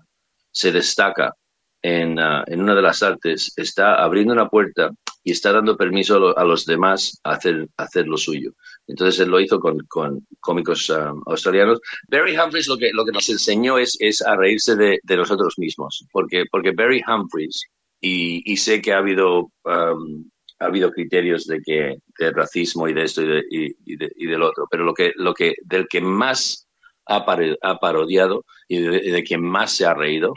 [0.51, 1.33] se destaca
[1.81, 4.91] en, uh, en, una de las artes, está abriendo una puerta
[5.23, 8.53] y está dando permiso a, lo, a los demás a hacer, a hacer, lo suyo.
[8.87, 11.79] Entonces él lo hizo con, con cómicos um, australianos.
[12.07, 15.55] Barry Humphries lo que, lo que nos enseñó es, es a reírse de, de, nosotros
[15.57, 17.61] mismos, porque, porque Barry Humphries,
[17.99, 22.93] y, y sé que ha habido, um, ha habido criterios de, que, de racismo y
[22.93, 25.87] de esto y, de, y, de, y del otro, pero lo que, lo que, del
[25.87, 26.67] que más
[27.05, 30.33] ha, parodiado y de, de quien más se ha reído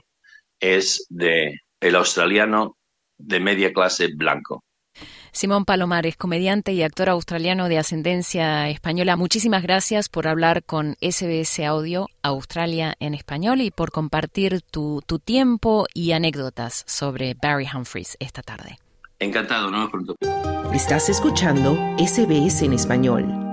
[0.64, 2.77] es de el australiano
[3.18, 4.64] de media clase blanco.
[5.33, 11.59] Simón Palomares, comediante y actor australiano de ascendencia española, muchísimas gracias por hablar con SBS
[11.66, 18.16] Audio Australia en español y por compartir tu, tu tiempo y anécdotas sobre Barry Humphries
[18.20, 18.79] esta tarde.
[19.18, 20.14] Encantado, nos pronto.
[20.72, 23.43] Estás escuchando SBS en español.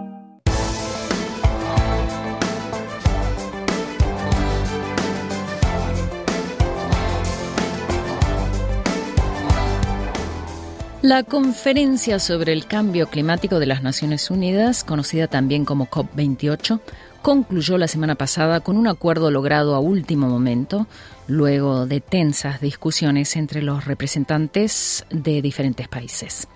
[11.02, 16.80] La conferencia sobre el cambio climático de las Naciones Unidas, conocida también como COP28,
[17.24, 20.86] concluyó la semana pasada con un acuerdo logrado a último momento,
[21.32, 26.48] luego de tensas discusiones entre los representantes de diferentes países.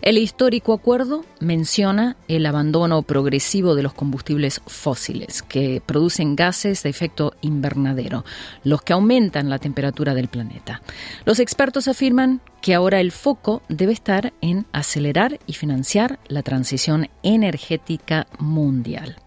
[0.00, 6.90] El histórico acuerdo menciona el abandono progresivo de los combustibles fósiles, que producen gases de
[6.90, 8.24] efecto invernadero,
[8.64, 10.82] los que aumentan la temperatura del planeta.
[11.24, 17.08] Los expertos afirman que ahora el foco debe estar en acelerar y financiar la transición
[17.22, 19.21] energética mundial.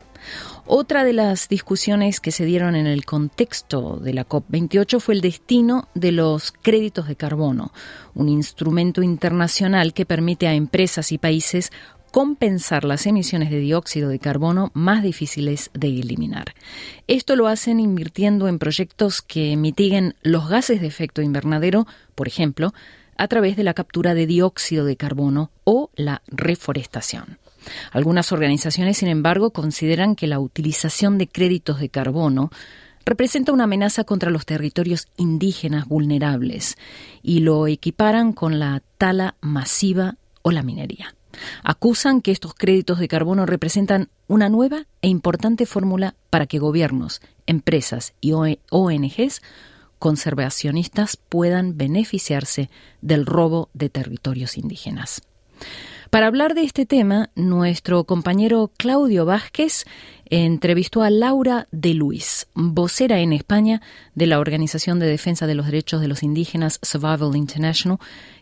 [0.68, 5.22] Otra de las discusiones que se dieron en el contexto de la COP28 fue el
[5.22, 7.72] destino de los créditos de carbono,
[8.16, 11.72] un instrumento internacional que permite a empresas y países
[12.12, 16.56] compensar las emisiones de dióxido de carbono más difíciles de eliminar.
[17.06, 22.74] Esto lo hacen invirtiendo en proyectos que mitiguen los gases de efecto invernadero, por ejemplo,
[23.18, 27.38] a través de la captura de dióxido de carbono o la reforestación.
[27.92, 32.52] Algunas organizaciones, sin embargo, consideran que la utilización de créditos de carbono
[33.06, 36.78] representa una amenaza contra los territorios indígenas vulnerables
[37.22, 41.16] y lo equiparan con la tala masiva o la minería.
[41.64, 47.22] Acusan que estos créditos de carbono representan una nueva e importante fórmula para que gobiernos,
[47.46, 49.42] empresas y ONGs
[50.00, 52.70] conservacionistas puedan beneficiarse
[53.02, 55.22] del robo de territorios indígenas.
[56.10, 59.86] Para hablar de este tema, nuestro compañero Claudio Vázquez
[60.26, 63.82] entrevistó a Laura de Luis, vocera en España
[64.14, 67.98] de la Organización de Defensa de los Derechos de los Indígenas Survival International,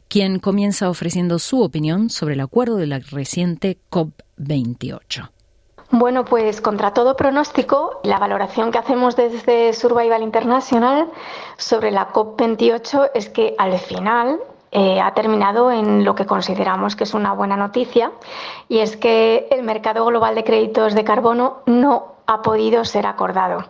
[0.08, 5.30] quien comienza ofreciendo su opinión sobre el acuerdo de la reciente COP28.
[5.92, 11.08] Bueno, pues contra todo pronóstico, la valoración que hacemos desde Survival International
[11.58, 14.40] sobre la COP28 es que al final
[14.76, 18.12] eh, ha terminado en lo que consideramos que es una buena noticia
[18.68, 23.66] y es que el mercado global de créditos de carbono no ha podido ser acordado.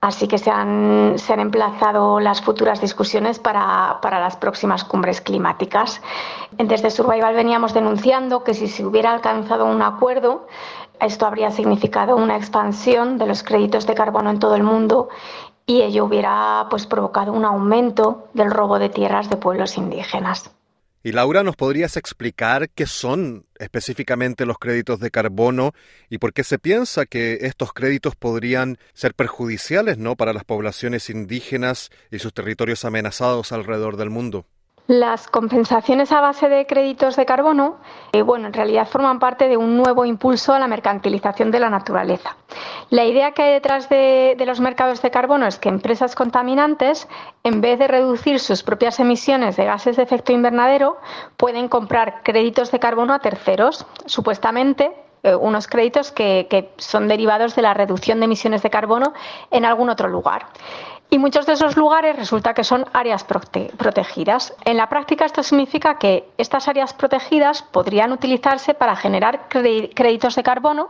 [0.00, 6.00] Así que se han, emplazado las futuras discusiones para, para, las próximas cumbres climáticas.
[6.52, 10.46] Desde Survival veníamos denunciando que si se hubiera alcanzado un acuerdo,
[10.98, 15.10] esto habría significado una expansión de los créditos de carbono en todo el mundo
[15.68, 20.50] y ello hubiera pues provocado un aumento del robo de tierras de pueblos indígenas.
[21.02, 25.72] Y Laura, ¿nos podrías explicar qué son específicamente los créditos de carbono
[26.08, 30.16] y por qué se piensa que estos créditos podrían ser perjudiciales ¿no?
[30.16, 34.46] para las poblaciones indígenas y sus territorios amenazados alrededor del mundo?
[34.88, 37.76] Las compensaciones a base de créditos de carbono,
[38.12, 41.68] eh, bueno, en realidad forman parte de un nuevo impulso a la mercantilización de la
[41.68, 42.38] naturaleza.
[42.88, 47.06] La idea que hay detrás de, los mercados de carbono es que empresas contaminantes,
[47.44, 50.96] en vez de reducir sus propias emisiones de gases de efecto invernadero,
[51.36, 54.90] pueden comprar créditos de carbono a terceros, supuestamente
[55.22, 59.12] eh, unos créditos que son derivados de la reducción de emisiones de carbono
[59.50, 60.46] en algún otro lugar.
[61.10, 64.54] Y muchos de esos lugares resulta que son áreas prote protegidas.
[64.64, 70.42] En la práctica esto significa que estas áreas protegidas podrían utilizarse para generar créditos de
[70.42, 70.88] carbono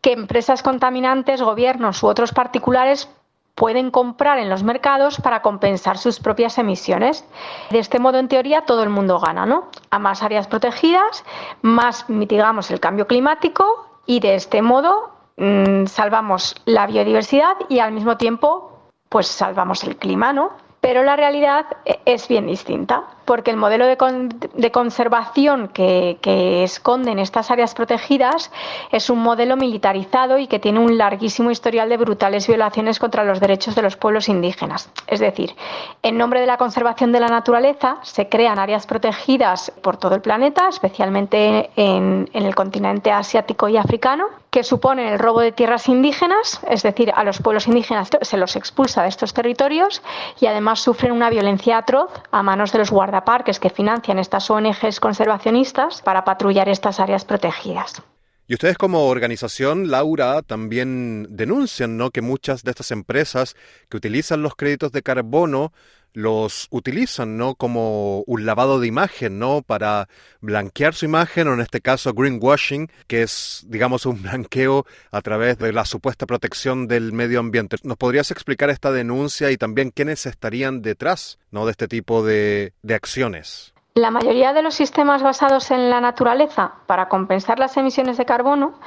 [0.00, 3.08] que empresas contaminantes, gobiernos u otros particulares
[3.54, 7.24] pueden comprar en los mercados para compensar sus propias emisiones.
[7.70, 9.68] De este modo, en teoría, todo el mundo gana, ¿no?
[9.90, 11.24] A más áreas protegidas,
[11.62, 17.92] más mitigamos el cambio climático y de este modo mmm, salvamos la biodiversidad y al
[17.92, 18.75] mismo tiempo
[19.08, 20.50] pues salvamos el clima, ¿no?
[20.80, 26.16] Pero la realidad e, es bien distinta, porque el modelo de, con, de conservación que,
[26.62, 28.50] esconden estas áreas protegidas
[28.90, 33.40] es un modelo militarizado y que tiene un larguísimo historial de brutales violaciones contra los
[33.40, 34.90] derechos de los pueblos indígenas.
[35.06, 35.54] Es decir,
[36.02, 40.20] en nombre de la conservación de la naturaleza se crean áreas protegidas por todo el
[40.20, 45.88] planeta, especialmente en, en el continente asiático y africano, que suponen el robo de tierras
[45.88, 50.02] indígenas, es decir, a los pueblos indígenas se los expulsa de estos territorios
[50.40, 53.15] y además sufren una violencia atroz a manos de los guardaparques
[53.60, 58.02] que financian estas ONGs conservacionistas para patrullar estas áreas protegidas.
[58.48, 62.10] Y ustedes como organización, Laura, también denuncian ¿no?
[62.10, 63.56] que muchas de estas empresas
[63.88, 65.72] que utilizan los créditos de carbono
[66.16, 67.56] los utilizan ¿no?
[67.56, 69.60] como un lavado de imagen, ¿no?
[69.60, 70.08] Para
[70.40, 75.58] blanquear su imagen, o en este caso greenwashing, que es, digamos, un blanqueo a través
[75.58, 77.76] de la supuesta protección del medio ambiente.
[77.82, 81.66] ¿Nos podrías explicar esta denuncia y también quiénes estarían detrás ¿no?
[81.66, 83.74] de este tipo de, de acciones?
[83.92, 88.80] La mayoría de los sistemas basados en la naturaleza para compensar las emisiones de carbono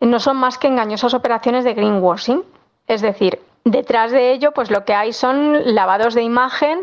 [0.00, 2.42] no son más que engañosas operaciones de greenwashing.
[2.86, 6.80] Es decir, Detrás de ello, pues lo que hay son lavados de imagen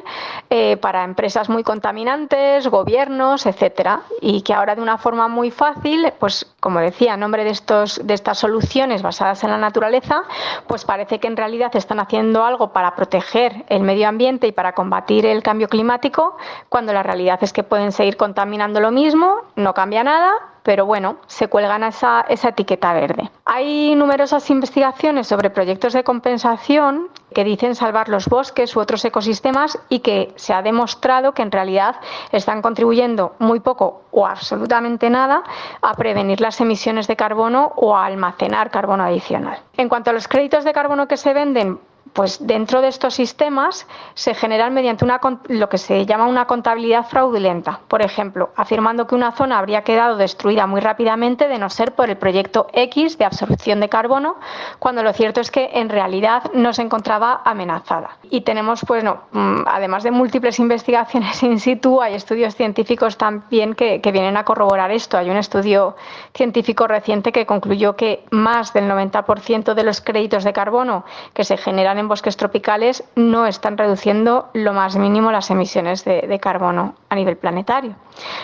[0.51, 6.13] eh, para empresas muy contaminantes, gobiernos, etcétera, y que ahora de una forma muy fácil,
[6.19, 10.21] pues como decía, en nombre de estos de estas soluciones basadas en la naturaleza,
[10.67, 14.73] pues parece que en realidad están haciendo algo para proteger el medio ambiente y para
[14.73, 16.38] combatir el cambio climático,
[16.69, 20.32] cuando la realidad es que pueden seguir contaminando lo mismo, no cambia nada
[20.68, 23.32] pero bueno, se cuelgan esa, esa etiqueta verde.
[23.45, 29.80] Hay numerosas investigaciones sobre proyectos de compensación que dicen salvar los bosques u otros ecosistemas
[29.88, 31.95] y que se ha demostrado que en realidad
[32.34, 35.43] están contribuyendo muy poco o absolutamente nada
[35.82, 39.59] a prevenir las emisiones de carbono o a almacenar carbono adicional.
[39.78, 41.80] En cuanto a los créditos de carbono que se venden,
[42.13, 47.05] pues dentro de estos sistemas se generan mediante una, lo que se llama una contabilidad
[47.05, 47.81] fraudulenta.
[47.87, 52.09] Por ejemplo, afirmando que una zona habría quedado destruida muy rápidamente de no ser por
[52.09, 54.35] el proyecto X de absorción de carbono,
[54.79, 58.17] cuando lo cierto es que en realidad no se encontraba amenazada.
[58.29, 63.73] Y tenemos, pues no, mm, además de múltiples investigaciones in situ, hay estudios científicos también
[63.73, 65.17] que, que vienen a corroborar esto.
[65.17, 65.95] Hay un estudio
[66.33, 71.57] científico reciente que concluyó que más del 90% de los créditos de carbono que se
[71.57, 77.15] generan en bosques tropicales no están reduciendo lo más mínimo las emisiones de, carbono a
[77.15, 77.95] nivel planetario.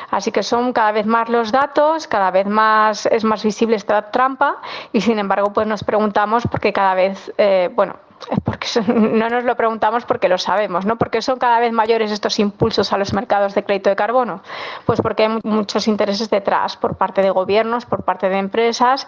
[0.09, 4.11] Así que son cada vez más los datos, cada vez más es más visible esta
[4.11, 4.57] trampa
[4.91, 7.95] y sin embargo pues nos preguntamos porque cada vez, eh, bueno,
[8.43, 10.97] porque no nos lo preguntamos porque lo sabemos, ¿no?
[10.97, 14.41] Porque son cada vez mayores estos impulsos a los mercados de crédito de carbono?
[14.85, 19.07] Pues porque hay muchos intereses detrás por parte de gobiernos, por parte de empresas,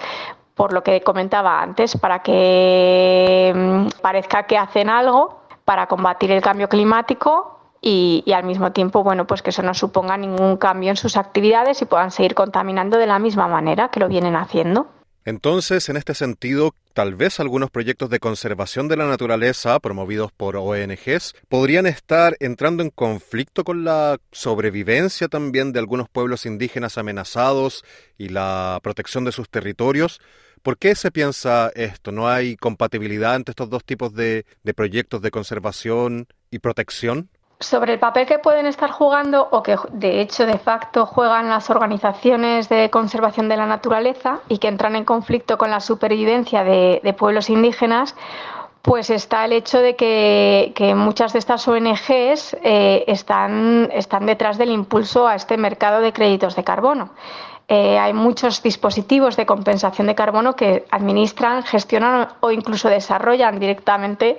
[0.56, 6.42] por lo que comentaba antes, para que mm, parezca que hacen algo para combatir el
[6.42, 10.96] cambio climático y, al mismo tiempo, bueno, pues que eso no suponga ningún cambio en
[10.96, 14.88] sus actividades y puedan seguir contaminando de la misma manera que lo vienen haciendo.
[15.24, 20.56] Entonces, en este sentido, tal vez algunos proyectos de conservación de la naturaleza promovidos por
[20.56, 27.84] ONGs podrían estar entrando en conflicto con la sobrevivencia también de algunos pueblos indígenas amenazados
[28.20, 30.22] y la protección de sus territorios.
[30.66, 32.12] ¿Por qué se piensa esto?
[32.12, 37.30] ¿No hay compatibilidad entre estos dos tipos de, proyectos de conservación y protección?
[37.60, 41.70] Sobre el papel que pueden estar jugando o que de hecho de facto juegan las
[41.70, 47.16] organizaciones de conservación de la naturaleza y que entran en conflicto con la supervivencia de,
[47.16, 48.16] pueblos indígenas,
[48.82, 54.72] pues está el hecho de que, muchas de estas ONGs eh, están, están detrás del
[54.72, 57.12] impulso a este mercado de créditos de carbono.
[57.68, 64.38] Eh, hay muchos dispositivos de compensación de carbono que administran, gestionan o incluso desarrollan directamente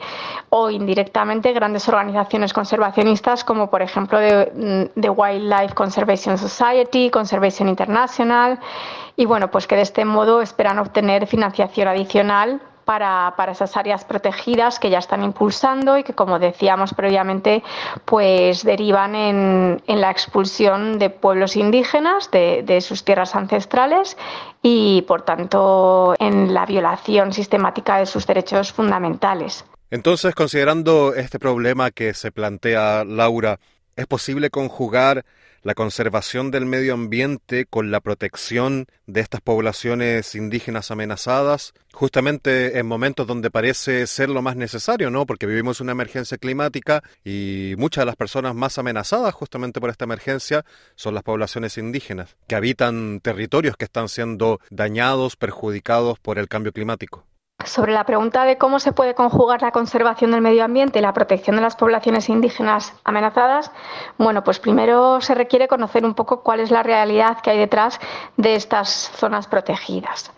[0.48, 4.52] o indirectamente grandes organizaciones conservacionistas como por ejemplo The
[4.94, 8.60] mm, Wildlife Conservation Society, Conservation International.
[9.16, 14.04] Y bueno, pues que de este modo esperan obtener financiación adicional para, para, esas áreas
[14.04, 17.62] protegidas que ya están impulsando y que, como decíamos previamente,
[18.06, 24.16] pues derivan en, en la expulsión de pueblos indígenas de, de sus tierras ancestrales
[24.62, 29.64] y, por tanto, en la violación sistemática de sus derechos fundamentales.
[29.90, 33.58] Entonces, considerando este problema que se plantea Laura,
[33.96, 35.24] ¿es posible conjugar
[35.66, 42.86] la conservación del medio ambiente con la protección de estas poblaciones indígenas amenazadas, justamente en
[42.86, 45.26] momentos donde parece ser lo más necesario, ¿no?
[45.26, 50.04] Porque vivimos una emergencia climática y muchas de las personas más amenazadas justamente por esta
[50.04, 50.64] emergencia
[50.94, 56.70] son las poblaciones indígenas, que habitan territorios que están siendo dañados, perjudicados por el cambio
[56.70, 57.26] climático.
[57.66, 61.12] Sobre la pregunta de cómo se puede conjugar la conservación del medio ambiente y la
[61.12, 63.72] protección de las poblaciones indígenas amenazadas,
[64.18, 67.98] bueno, pues primero se requiere conocer un poco cuál es la realidad que hay detrás
[68.36, 70.32] de estas zonas protegidas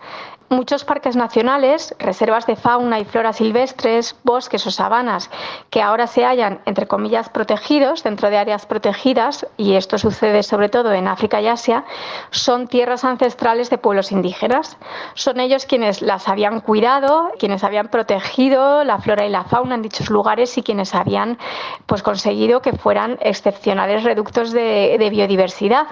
[0.49, 5.29] muchos parques nacionales, reservas de fauna y flora silvestres, bosques o sabanas
[5.69, 10.69] que ahora se hallan, entre comillas, protegidos dentro de áreas protegidas, y esto sucede sobre
[10.69, 11.85] todo en África y Asia,
[12.31, 14.77] son tierras ancestrales de pueblos indígenas.
[15.13, 19.81] Son ellos quienes las habían cuidado, quienes habían protegido la flora y la fauna en
[19.81, 21.37] dichos lugares y quienes habían
[21.85, 25.87] pues, conseguido que fueran excepcionales reductos de, de biodiversidad.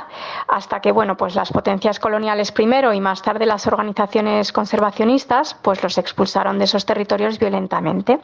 [0.47, 5.81] Hasta que bueno, pues las potencias coloniales primero y más tarde las organizaciones conservacionistas pues
[5.83, 8.19] los expulsaron de esos territorios violentamente.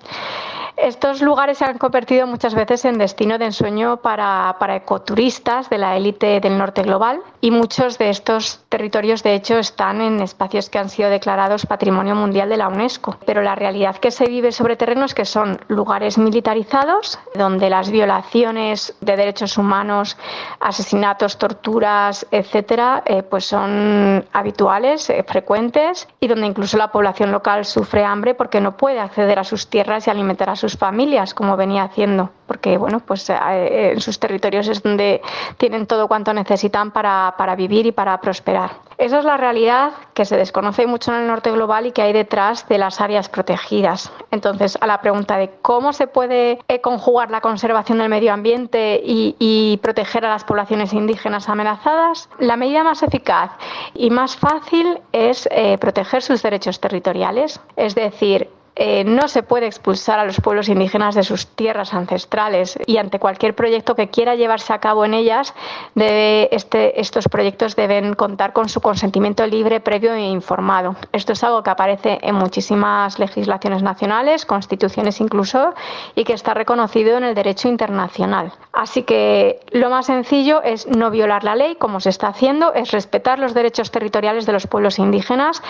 [0.76, 5.78] Estos lugares se han convertido muchas veces en destino de ensueño para, para ecoturistas de
[5.78, 10.72] la élite del norte global y muchos de estos territorios de hecho están en espacios
[10.72, 13.18] que han sido declarados Patrimonio Mundial de la UNESCO.
[13.24, 18.96] Pero la realidad que se vive sobre terrenos que son lugares militarizados donde las violaciones
[19.00, 20.18] de derechos humanos,
[20.60, 27.66] asesinatos, torturas, etcétera, eh, pues son habituales, eh, frecuentes y donde incluso la población local
[27.66, 31.58] sufre hambre porque no puede acceder a sus tierras y alimentar a sus familias como
[31.58, 35.22] venía haciendo, porque bueno, pues eh, en sus territorios es donde
[35.58, 38.72] tienen todo cuanto necesitan para, para vivir y para prosperar.
[38.98, 42.14] Esa es la realidad que se desconoce mucho en el norte global y que hay
[42.14, 44.12] detrás de las áreas protegidas.
[44.32, 49.36] Entonces, a la pregunta de cómo se puede conjugar la conservación del medio ambiente y,
[49.39, 53.52] y proteger a las poblaciones indígenas amenazadas, la medida más eficaz
[53.94, 59.68] y más fácil es eh, proteger sus derechos territoriales, es decir, eh, no se puede
[59.68, 64.36] expulsar a los pueblos indígenas de sus tierras ancestrales y ante cualquier proyecto que quiera
[64.36, 65.54] llevarse a cabo en ellas,
[65.96, 70.96] este, estos proyectos deben contar con su consentimiento libre, previo e informado.
[71.12, 75.74] Esto es algo que aparece en muchísimas legislaciones nacionales, constituciones incluso,
[76.16, 78.54] y que está reconocido en el derecho internacional.
[78.72, 82.92] Así que lo más sencillo es no violar la ley, como se está haciendo, es
[82.92, 85.62] respetar los derechos territoriales de los pueblos indígenas,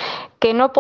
[0.44, 0.74] que no,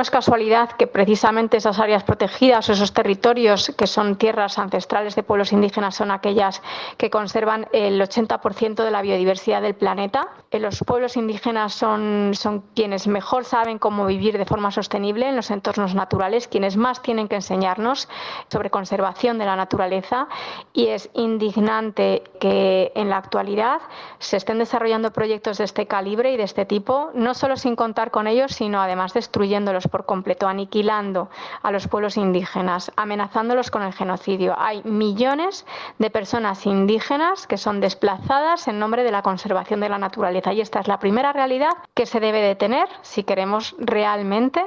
[0.00, 5.52] es casualidad que precisamente esas áreas protegidas, esos territorios que son tierras ancestrales de pueblos
[5.52, 6.62] indígenas, son aquellas
[6.96, 10.28] que conservan el 80% de la biodiversidad del planeta.
[10.52, 15.34] Eh, los pueblos indígenas son, son quienes mejor saben cómo vivir de forma sostenible en
[15.34, 18.08] los entornos naturales, quienes más tienen que enseñarnos
[18.48, 20.28] sobre conservación de la naturaleza
[20.72, 23.80] y es indignante que en la actualidad
[24.20, 28.12] se estén desarrollando proyectos de este calibre y de este tipo, no solo sin contar
[28.12, 31.30] con ellos, sino además destruyéndolos por completo, aniquilando
[31.62, 34.54] a los pueblos indígenas, amenazándolos con el genocidio.
[34.58, 35.64] Hay millones
[35.98, 40.60] de personas indígenas que son desplazadas en nombre de la conservación de la naturaleza y
[40.60, 44.64] esta es la primera realidad que se debe de tener si queremos realmente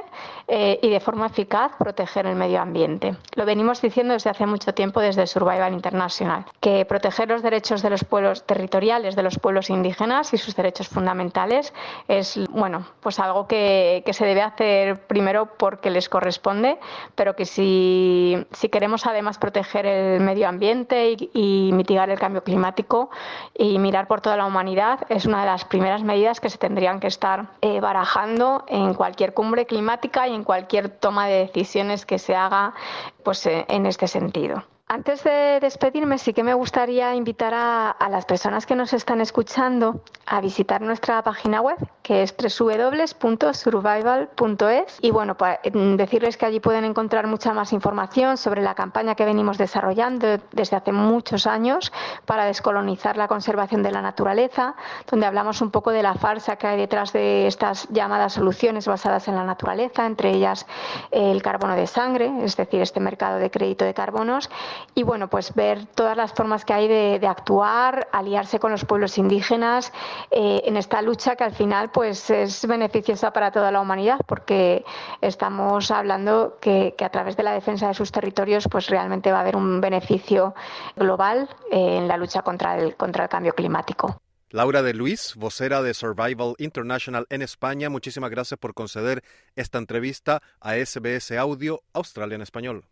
[0.48, 3.16] eh, y de forma eficaz proteger el medio ambiente.
[3.34, 7.90] Lo venimos diciendo desde hace mucho tiempo desde Survival International, que proteger los derechos de
[7.90, 11.72] los pueblos territoriales de los pueblos indígenas y sus derechos fundamentales
[12.08, 16.78] es bueno pues algo que, que se debe hacer primero porque les corresponde
[17.14, 23.10] pero que si, si queremos además proteger el medio ambiente y, mitigar el cambio climático
[23.54, 27.00] y mirar por toda la humanidad, es una de las primeras medidas que se tendrían
[27.00, 32.18] que estar eh, barajando en cualquier cumbre climática y en cualquier toma de decisiones que
[32.18, 32.74] se haga
[33.22, 34.62] pues, eh, en este sentido.
[34.92, 40.02] Antes de despedirme, sí que me gustaría invitar a, las personas que nos están escuchando
[40.26, 44.98] a visitar nuestra página web, que es www.survival.es.
[45.00, 49.14] Y bueno, para mm, decirles que allí pueden encontrar mucha más información sobre la campaña
[49.14, 51.92] que venimos desarrollando desde hace muchos años
[52.26, 54.74] para descolonizar la conservación de la naturaleza,
[55.10, 59.28] donde hablamos un poco de la farsa que hay detrás de estas llamadas soluciones basadas
[59.28, 60.66] en la naturaleza, entre ellas
[61.10, 64.50] el carbono de sangre, es decir, este mercado de crédito de carbonos
[64.94, 69.16] y bueno, pues ver todas las formas que hay de, actuar, aliarse con los pueblos
[69.16, 69.92] indígenas
[70.30, 74.84] eh, en esta lucha que al final pues es beneficiosa para toda la humanidad porque
[75.20, 79.40] estamos hablando que, a través de la defensa de sus territorios pues realmente va a
[79.42, 80.54] haber un beneficio
[80.96, 84.20] global eh, en la lucha contra el, contra el cambio climático.
[84.50, 89.22] Laura de Luis, vocera de Survival International en España, muchísimas gracias por conceder
[89.56, 92.84] esta entrevista a SBS Audio Australia en Español.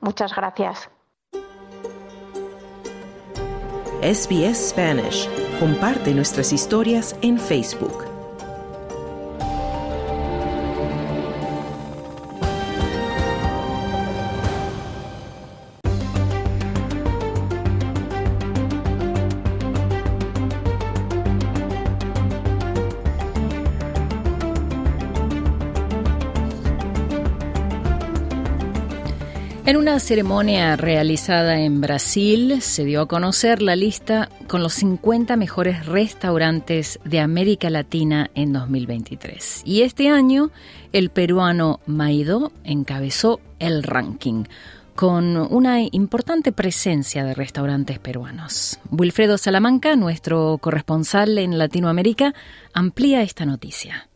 [0.00, 0.90] Muchas gracias.
[4.02, 5.28] SBS Spanish.
[5.60, 8.11] Comparte nuestras historias en Facebook.
[29.72, 35.34] En una ceremonia realizada en Brasil se dio a conocer la lista con los 50
[35.38, 39.62] mejores restaurantes de América Latina en 2023.
[39.64, 40.50] Y este año
[40.92, 44.44] el peruano Maido encabezó el ranking
[44.94, 48.78] con una importante presencia de restaurantes peruanos.
[48.90, 52.34] Wilfredo Salamanca, nuestro corresponsal en Latinoamérica,
[52.74, 54.06] amplía esta noticia.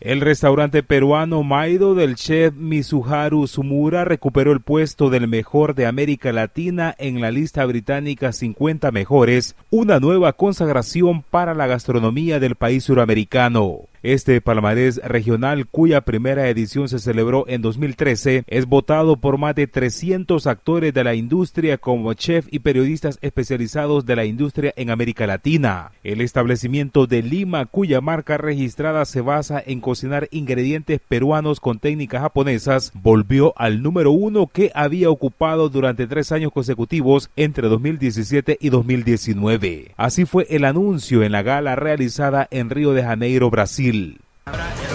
[0.00, 6.32] El restaurante peruano Maido del chef Mizuharu Sumura recuperó el puesto del mejor de América
[6.32, 12.84] Latina en la lista británica 50 mejores, una nueva consagración para la gastronomía del país
[12.84, 13.86] suramericano.
[14.02, 19.66] Este palmarés regional, cuya primera edición se celebró en 2013, es votado por más de
[19.66, 25.26] 300 actores de la industria como chef y periodistas especializados de la industria en América
[25.26, 25.92] Latina.
[26.04, 32.22] El establecimiento de Lima, cuya marca registrada se basa en cocinar ingredientes peruanos con técnicas
[32.22, 38.68] japonesas, volvió al número uno que había ocupado durante tres años consecutivos entre 2017 y
[38.68, 39.92] 2019.
[39.96, 43.85] Así fue el anuncio en la gala realizada en Río de Janeiro, Brasil.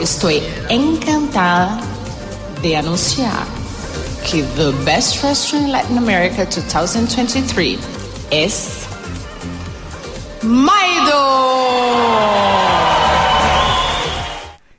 [0.01, 1.81] Estoy encantada
[2.61, 3.45] de anunciar
[4.29, 7.79] que The Best Restaurant in Latin America 2023
[8.31, 8.85] es
[10.41, 11.21] Maido.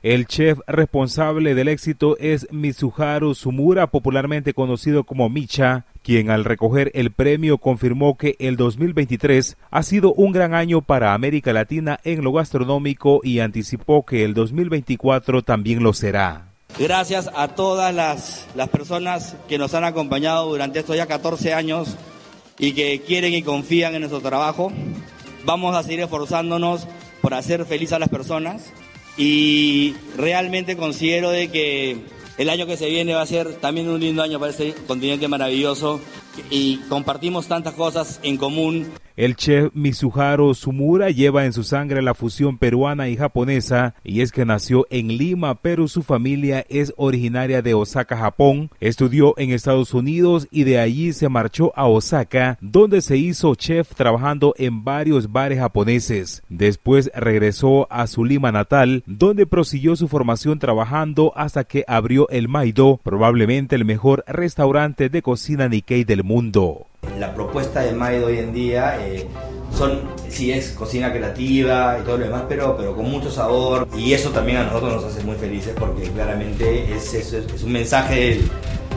[0.03, 6.91] El chef responsable del éxito es Mitsuharu Sumura, popularmente conocido como Micha, quien al recoger
[6.93, 12.21] el premio confirmó que el 2023 ha sido un gran año para América Latina en
[12.21, 16.49] lo gastronómico y anticipó que el 2024 también lo será.
[16.77, 21.95] Gracias a todas las, las personas que nos han acompañado durante estos ya 14 años
[22.59, 24.69] y que quieren y confían en nuestro trabajo.
[25.45, 26.89] Vamos a seguir esforzándonos
[27.21, 28.73] por hacer feliz a las personas
[29.17, 31.97] y realmente considero de que
[32.37, 35.27] el año que se viene va a ser también un lindo año para este continente
[35.27, 35.99] maravilloso.
[36.49, 42.13] Y compartimos tantas cosas en común el chef Mizuharo Sumura lleva en su sangre la
[42.13, 47.61] fusión peruana y japonesa y es que nació en Lima, pero su familia es originaria
[47.61, 48.71] de Osaka, Japón.
[48.79, 53.93] Estudió en Estados Unidos y de allí se marchó a Osaka, donde se hizo chef
[53.93, 56.41] trabajando en varios bares japoneses.
[56.49, 62.47] Después regresó a su Lima natal, donde prosiguió su formación trabajando hasta que abrió el
[62.47, 66.87] Maido, probablemente el mejor restaurante de cocina Nikkei del mundo.
[67.19, 69.27] La propuesta de Maido hoy en día eh,
[69.75, 74.13] son, sí es cocina creativa y todo lo demás, pero, pero con mucho sabor y
[74.13, 78.41] eso también a nosotros nos hace muy felices porque claramente es, es, un mensaje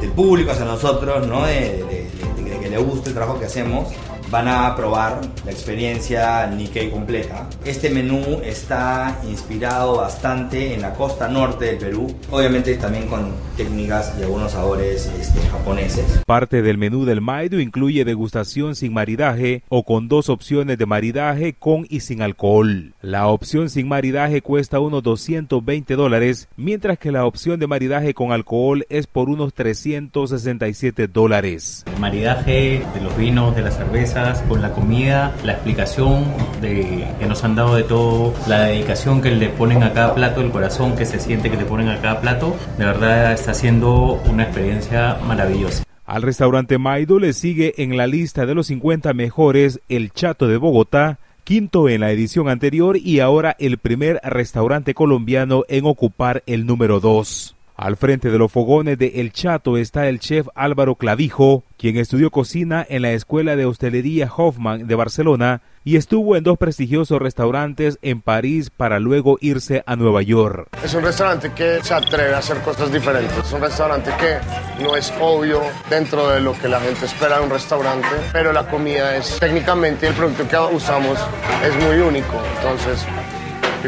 [0.00, 1.46] del, público hacia nosotros, ¿no?
[1.46, 3.88] de, de que le guste el trabajo que hacemos
[4.30, 7.48] van a probar la experiencia Nikkei completa.
[7.64, 14.14] Este menú está inspirado bastante en la costa norte del Perú, obviamente también con técnicas
[14.18, 16.22] y algunos sabores este, japoneses.
[16.26, 21.54] Parte del menú del Maido incluye degustación sin maridaje o con dos opciones de maridaje
[21.54, 22.94] con y sin alcohol.
[23.00, 28.32] La opción sin maridaje cuesta unos 220 dólares, mientras que la opción de maridaje con
[28.32, 31.84] alcohol es por unos 367 dólares.
[31.92, 34.15] El maridaje de los vinos, de la cerveza,
[34.48, 36.24] con la comida, la explicación
[36.62, 40.40] de, que nos han dado de todo, la dedicación que le ponen a cada plato,
[40.40, 44.20] el corazón que se siente que le ponen a cada plato, de verdad está siendo
[44.30, 45.84] una experiencia maravillosa.
[46.06, 50.56] Al restaurante Maido le sigue en la lista de los 50 mejores el Chato de
[50.56, 56.64] Bogotá, quinto en la edición anterior y ahora el primer restaurante colombiano en ocupar el
[56.64, 57.55] número 2.
[57.76, 62.30] Al frente de los fogones de El Chato está el chef Álvaro Clavijo, quien estudió
[62.30, 67.98] cocina en la Escuela de Hostelería Hoffman de Barcelona y estuvo en dos prestigiosos restaurantes
[68.00, 70.68] en París para luego irse a Nueva York.
[70.82, 73.36] Es un restaurante que se atreve a hacer cosas diferentes.
[73.36, 75.60] Es un restaurante que no es obvio
[75.90, 80.08] dentro de lo que la gente espera de un restaurante, pero la comida es técnicamente
[80.08, 81.18] el producto que usamos
[81.62, 82.40] es muy único.
[82.56, 83.06] Entonces,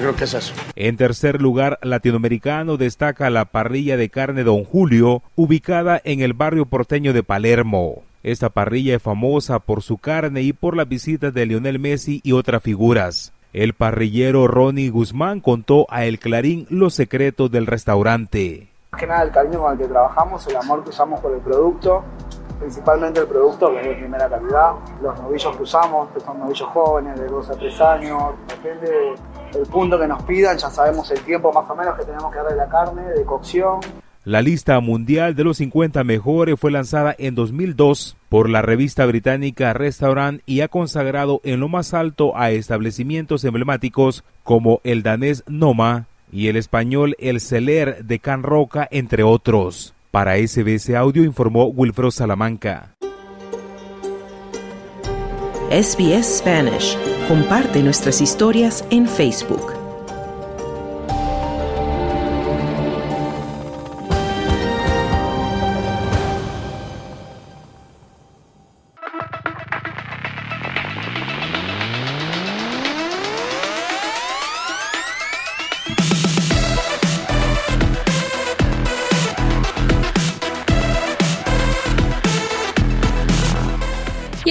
[0.01, 0.55] creo que es eso.
[0.77, 6.67] En tercer lugar, latinoamericano destaca la parrilla de carne Don Julio, ubicada en el barrio
[6.67, 8.03] porteño de Palermo.
[8.23, 12.33] Esta parrilla es famosa por su carne y por las visitas de Lionel Messi y
[12.33, 13.33] otras figuras.
[13.53, 18.69] El parrillero Ronnie Guzmán contó a El Clarín los secretos del restaurante.
[18.93, 21.41] Más que nada el cariño con el que trabajamos, el amor que usamos por el
[21.41, 22.05] producto,
[22.59, 26.69] principalmente el producto que es de primera calidad, los novillos que usamos, que son novillos
[26.69, 29.15] jóvenes de 2 a 3 años, depende
[29.53, 32.39] del punto que nos pidan, ya sabemos el tiempo más o menos que tenemos que
[32.39, 33.81] darle la carne de cocción.
[34.25, 39.73] La lista mundial de los 50 mejores fue lanzada en 2002 por la revista británica
[39.73, 46.07] Restaurant y ha consagrado en lo más alto a establecimientos emblemáticos como el danés Noma
[46.31, 49.95] y el español El Celer de Can Roca, entre otros.
[50.11, 52.99] Para SBS Audio informó Wilfredo Salamanca.
[55.71, 56.97] SBS Spanish.
[57.29, 59.78] Comparte nuestras historias en Facebook.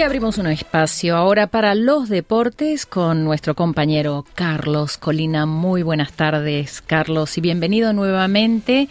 [0.08, 5.46] Abrimos un espacio ahora para los deportes con nuestro compañero Carlos Colina.
[5.46, 8.88] Muy buenas tardes, Carlos, y bienvenido nuevamente.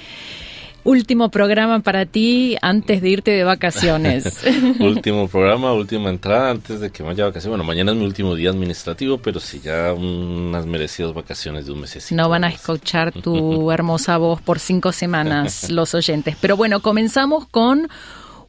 [0.84, 4.44] Último programa para ti antes de irte de vacaciones.
[4.78, 7.56] último programa, última entrada antes de que vaya a vacaciones.
[7.56, 11.80] Bueno, mañana es mi último día administrativo, pero sí ya unas merecidas vacaciones de un
[11.80, 12.12] mes.
[12.12, 16.36] No van a escuchar tu hermosa voz por cinco semanas los oyentes.
[16.38, 17.88] Pero bueno, comenzamos con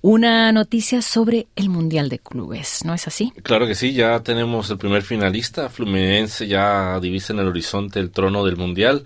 [0.08, 3.34] una noticia sobre el Mundial de Clubes, ¿no es así?
[3.44, 8.12] Claro que sí, ya tenemos el primer finalista, Fluminense ya divisa en el horizonte el
[8.12, 9.04] trono del Mundial,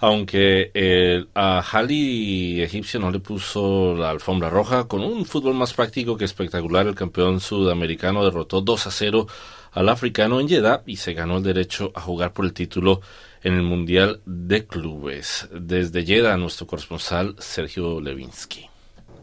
[0.00, 5.74] aunque eh, a Hali egipcio no le puso la alfombra roja, con un fútbol más
[5.74, 9.28] práctico que espectacular, el campeón sudamericano derrotó 2 a 0
[9.70, 13.00] al africano en Jeddah y se ganó el derecho a jugar por el título
[13.44, 15.48] en el Mundial de Clubes.
[15.52, 18.71] Desde Jeddah, nuestro corresponsal Sergio Levinsky.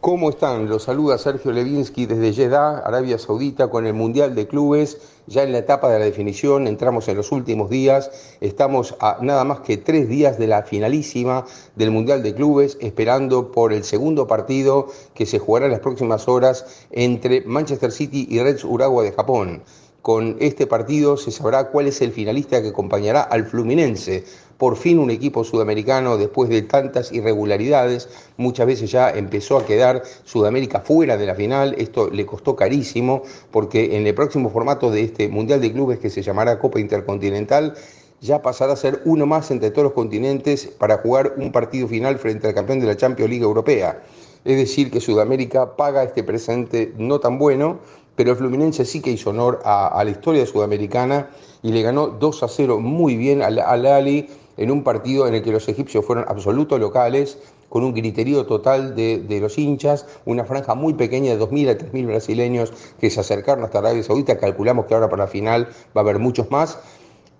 [0.00, 0.66] ¿Cómo están?
[0.66, 4.96] Los saluda Sergio Levinsky desde Jeddah, Arabia Saudita, con el Mundial de Clubes.
[5.26, 8.10] Ya en la etapa de la definición, entramos en los últimos días.
[8.40, 11.44] Estamos a nada más que tres días de la finalísima
[11.76, 16.28] del Mundial de Clubes, esperando por el segundo partido que se jugará en las próximas
[16.28, 19.62] horas entre Manchester City y Reds Urawa de Japón.
[20.00, 24.24] Con este partido se sabrá cuál es el finalista que acompañará al Fluminense.
[24.60, 30.02] Por fin un equipo sudamericano, después de tantas irregularidades, muchas veces ya empezó a quedar
[30.24, 31.74] Sudamérica fuera de la final.
[31.78, 36.10] Esto le costó carísimo porque en el próximo formato de este Mundial de Clubes que
[36.10, 37.72] se llamará Copa Intercontinental,
[38.20, 42.18] ya pasará a ser uno más entre todos los continentes para jugar un partido final
[42.18, 44.02] frente al campeón de la Champions League Europea.
[44.44, 47.78] Es decir, que Sudamérica paga este presente no tan bueno
[48.20, 51.30] pero el Fluminense sí que hizo honor a, la historia sudamericana
[51.62, 55.42] y le ganó 2 a 0 muy bien al, Ali en un partido en el
[55.42, 57.38] que los egipcios fueron absolutos locales,
[57.68, 62.06] con un griterío total de, los hinchas, una franja muy pequeña de 2.000 a 3.000
[62.06, 66.04] brasileños que se acercaron hasta Arabia Saudita, calculamos que ahora para la final va a
[66.04, 66.78] haber muchos más,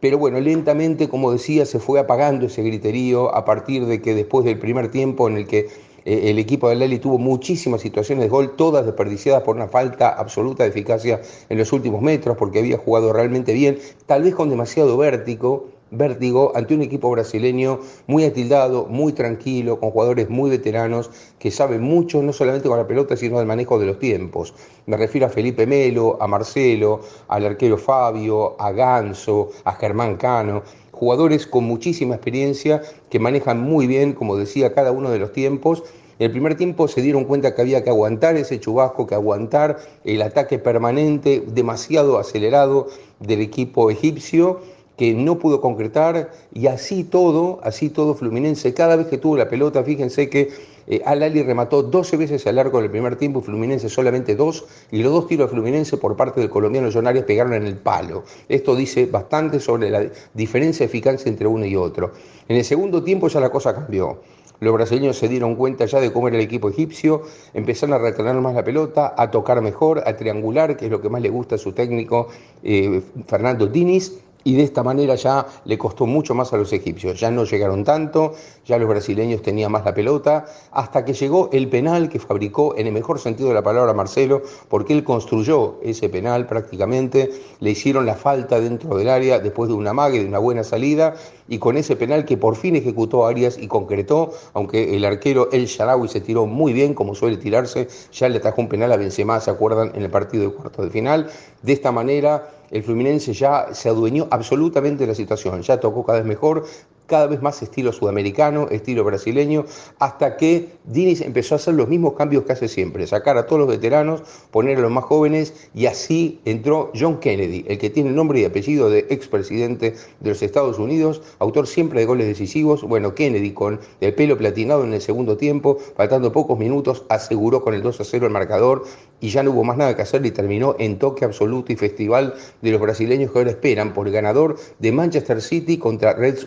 [0.01, 4.47] pero bueno, lentamente, como decía, se fue apagando ese griterío a partir de que después
[4.47, 5.69] del primer tiempo en el que
[6.05, 10.09] eh, el equipo de Lely tuvo muchísimas situaciones de gol, todas desperdiciadas por una falta
[10.09, 14.49] absoluta de eficacia en los últimos metros, porque había jugado realmente bien, tal vez con
[14.49, 21.11] demasiado vértigo, vértigo ante un equipo brasileño muy atildado, muy tranquilo, con jugadores muy veteranos
[21.38, 24.55] que saben mucho, no solamente con la pelota, sino del manejo de los tiempos.
[24.86, 30.62] Me refiero a Felipe Melo, a Marcelo, al arquero Fabio, a Ganso, a Germán Cano
[31.01, 35.82] jugadores con muchísima experiencia que manejan muy bien, como decía, cada uno de los tiempos.
[36.18, 40.20] El primer tiempo se dieron cuenta que había que aguantar ese chubasco, que aguantar el
[40.20, 42.88] ataque permanente, demasiado acelerado
[43.18, 44.61] del equipo egipcio
[45.01, 49.49] que no pudo concretar y así todo, así todo Fluminense, cada vez que tuvo la
[49.49, 50.51] pelota, fíjense que
[50.87, 55.11] eh, Al-Ali remató 12 veces al largo del primer tiempo, Fluminense solamente dos, y los
[55.11, 58.25] dos tiros de Fluminense por parte del colombiano John Arias pegaron en el palo.
[58.47, 62.13] Esto dice bastante sobre la diferencia de eficacia entre uno y otro.
[62.47, 64.21] En el segundo tiempo ya la cosa cambió.
[64.61, 67.23] Los brasileños se dieron cuenta ya de cómo era el equipo egipcio,
[67.55, 71.09] empezaron a retener más la pelota, a tocar mejor, a triangular, que es lo que
[71.09, 72.29] más le gusta a su técnico
[72.63, 77.20] eh, Fernando Diniz, y de esta manera ya le costó mucho más a los egipcios.
[77.20, 78.34] Ya no llegaron tanto,
[78.66, 82.86] ya los brasileños tenían más la pelota, hasta que llegó el penal que fabricó en
[82.86, 87.30] el mejor sentido de la palabra Marcelo, porque él construyó ese penal prácticamente,
[87.61, 91.14] le hicieron la falta dentro del área después de una mague, de una buena salida,
[91.49, 95.66] y con ese penal que por fin ejecutó Arias y concretó, aunque el arquero El
[95.66, 99.41] Sharawi se tiró muy bien, como suele tirarse, ya le trajo un penal a Benzema,
[99.41, 99.91] ¿se acuerdan?
[99.95, 101.28] En el partido de cuarto de final.
[101.62, 106.18] De esta manera el Fluminense ya se adueñó absolutamente de la situación, ya tocó cada
[106.18, 106.66] vez mejor,
[107.11, 109.65] cada vez más estilo sudamericano, estilo brasileño,
[109.99, 113.59] hasta que Diniz empezó a hacer los mismos cambios que hace siempre, sacar a todos
[113.59, 118.13] los veteranos, poner a los más jóvenes, y así entró John Kennedy, el que tiene
[118.13, 122.83] nombre y apellido de expresidente de los Estados Unidos, autor siempre de goles decisivos.
[122.85, 127.75] Bueno, Kennedy con el pelo platinado en el segundo tiempo, faltando pocos minutos, aseguró con
[127.75, 128.85] el 2 a 0 el marcador
[129.21, 132.35] y ya no hubo más nada que hacer y terminó en toque absoluto y festival
[132.63, 136.47] de los brasileños que ahora esperan por el ganador de Manchester City contra Reds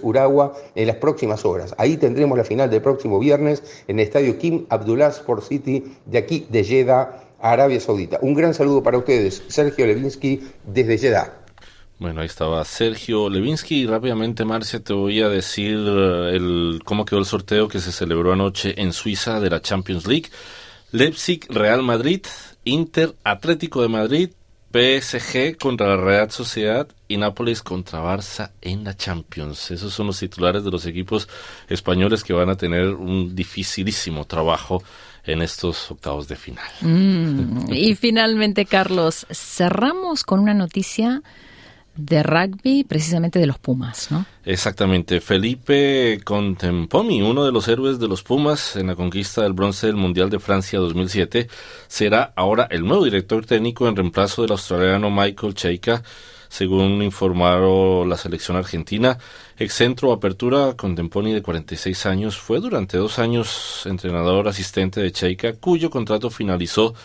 [0.76, 1.76] En las próximas horas.
[1.78, 6.18] Ahí tendremos la final del próximo viernes en el estadio Kim Abdullah Sport City de
[6.18, 8.20] aquí de Jeddah, Arabia Saudita.
[8.22, 11.43] Un gran saludo para ustedes, Sergio Levinsky desde Jeddah.
[11.99, 17.06] Bueno, ahí estaba Sergio Levinsky y rápidamente, Marcia, te voy a decir eh, el, cómo
[17.06, 20.30] quedó el sorteo que se celebró anoche en Suiza de la Champions League.
[20.91, 22.22] Leipzig, Real Madrid,
[22.66, 24.30] Inter, Atlético de Madrid,
[24.74, 29.69] PSG contra la Real Sociedad y Nápoles contra Barça en la Champions.
[29.69, 31.30] Esos son los titulares de los equipos
[31.69, 34.82] españoles que van a tener un dificilísimo trabajo
[35.26, 36.65] en estos octavos de final.
[36.82, 41.21] Mm, y finalmente, Carlos, cerramos con una noticia
[41.95, 44.25] de rugby, precisamente de los Pumas, ¿no?
[44.45, 45.21] Exactamente.
[45.21, 49.95] Felipe Contemponi, uno de los héroes de los Pumas en la conquista del bronce del
[49.95, 51.47] Mundial de Francia 2007,
[51.87, 56.03] será ahora el nuevo director técnico en reemplazo del australiano Michael Cheika,
[56.49, 59.17] según informaron la selección argentina.
[59.57, 65.89] Excentro Apertura Contemponi, de 46 años, fue durante dos años entrenador asistente de Cheika, cuyo
[65.89, 66.95] contrato finalizó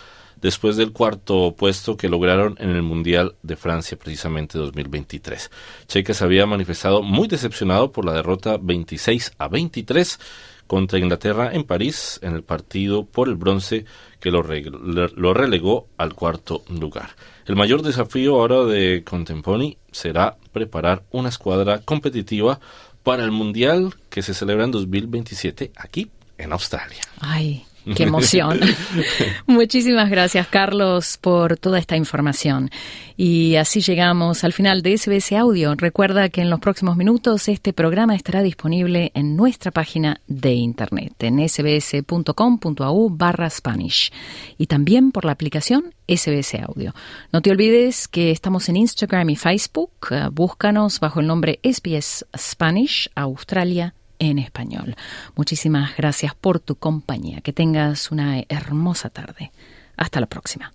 [0.40, 5.50] después del cuarto puesto que lograron en el Mundial de Francia precisamente 2023.
[5.86, 10.18] Cheika se había manifestado muy decepcionado por la derrota 26 a 23
[10.66, 13.86] contra Inglaterra en París en el partido por el bronce
[14.20, 17.10] que lo, lo relegó al cuarto lugar.
[17.46, 22.60] El mayor desafío ahora de Contemponi será preparar una escuadra competitiva
[23.02, 27.00] para el Mundial que se celebra en 2027 aquí en Australia.
[27.20, 27.64] Ay,
[27.94, 28.60] Qué emoción.
[29.46, 32.70] Muchísimas gracias, Carlos, por toda esta información.
[33.16, 35.74] Y así llegamos al final de SBS Audio.
[35.74, 41.14] Recuerda que en los próximos minutos este programa estará disponible en nuestra página de internet,
[41.20, 44.12] en sbs.com.au barra Spanish,
[44.56, 46.94] y también por la aplicación SBS Audio.
[47.32, 49.90] No te olvides que estamos en Instagram y Facebook.
[50.32, 54.96] Búscanos bajo el nombre SBS Spanish Australia en español.
[55.36, 57.40] Muchísimas gracias por tu compañía.
[57.40, 59.52] Que tengas una hermosa tarde.
[59.96, 60.72] Hasta la próxima.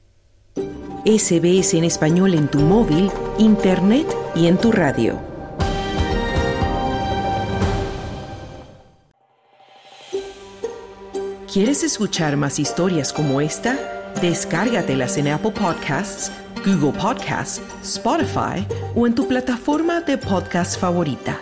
[1.05, 5.19] SBS en español en tu móvil, internet y en tu radio.
[11.53, 13.77] ¿Quieres escuchar más historias como esta?
[14.21, 16.31] Descárgatelas en Apple Podcasts,
[16.65, 18.65] Google Podcasts, Spotify
[18.95, 21.39] o en tu plataforma de podcast favorita.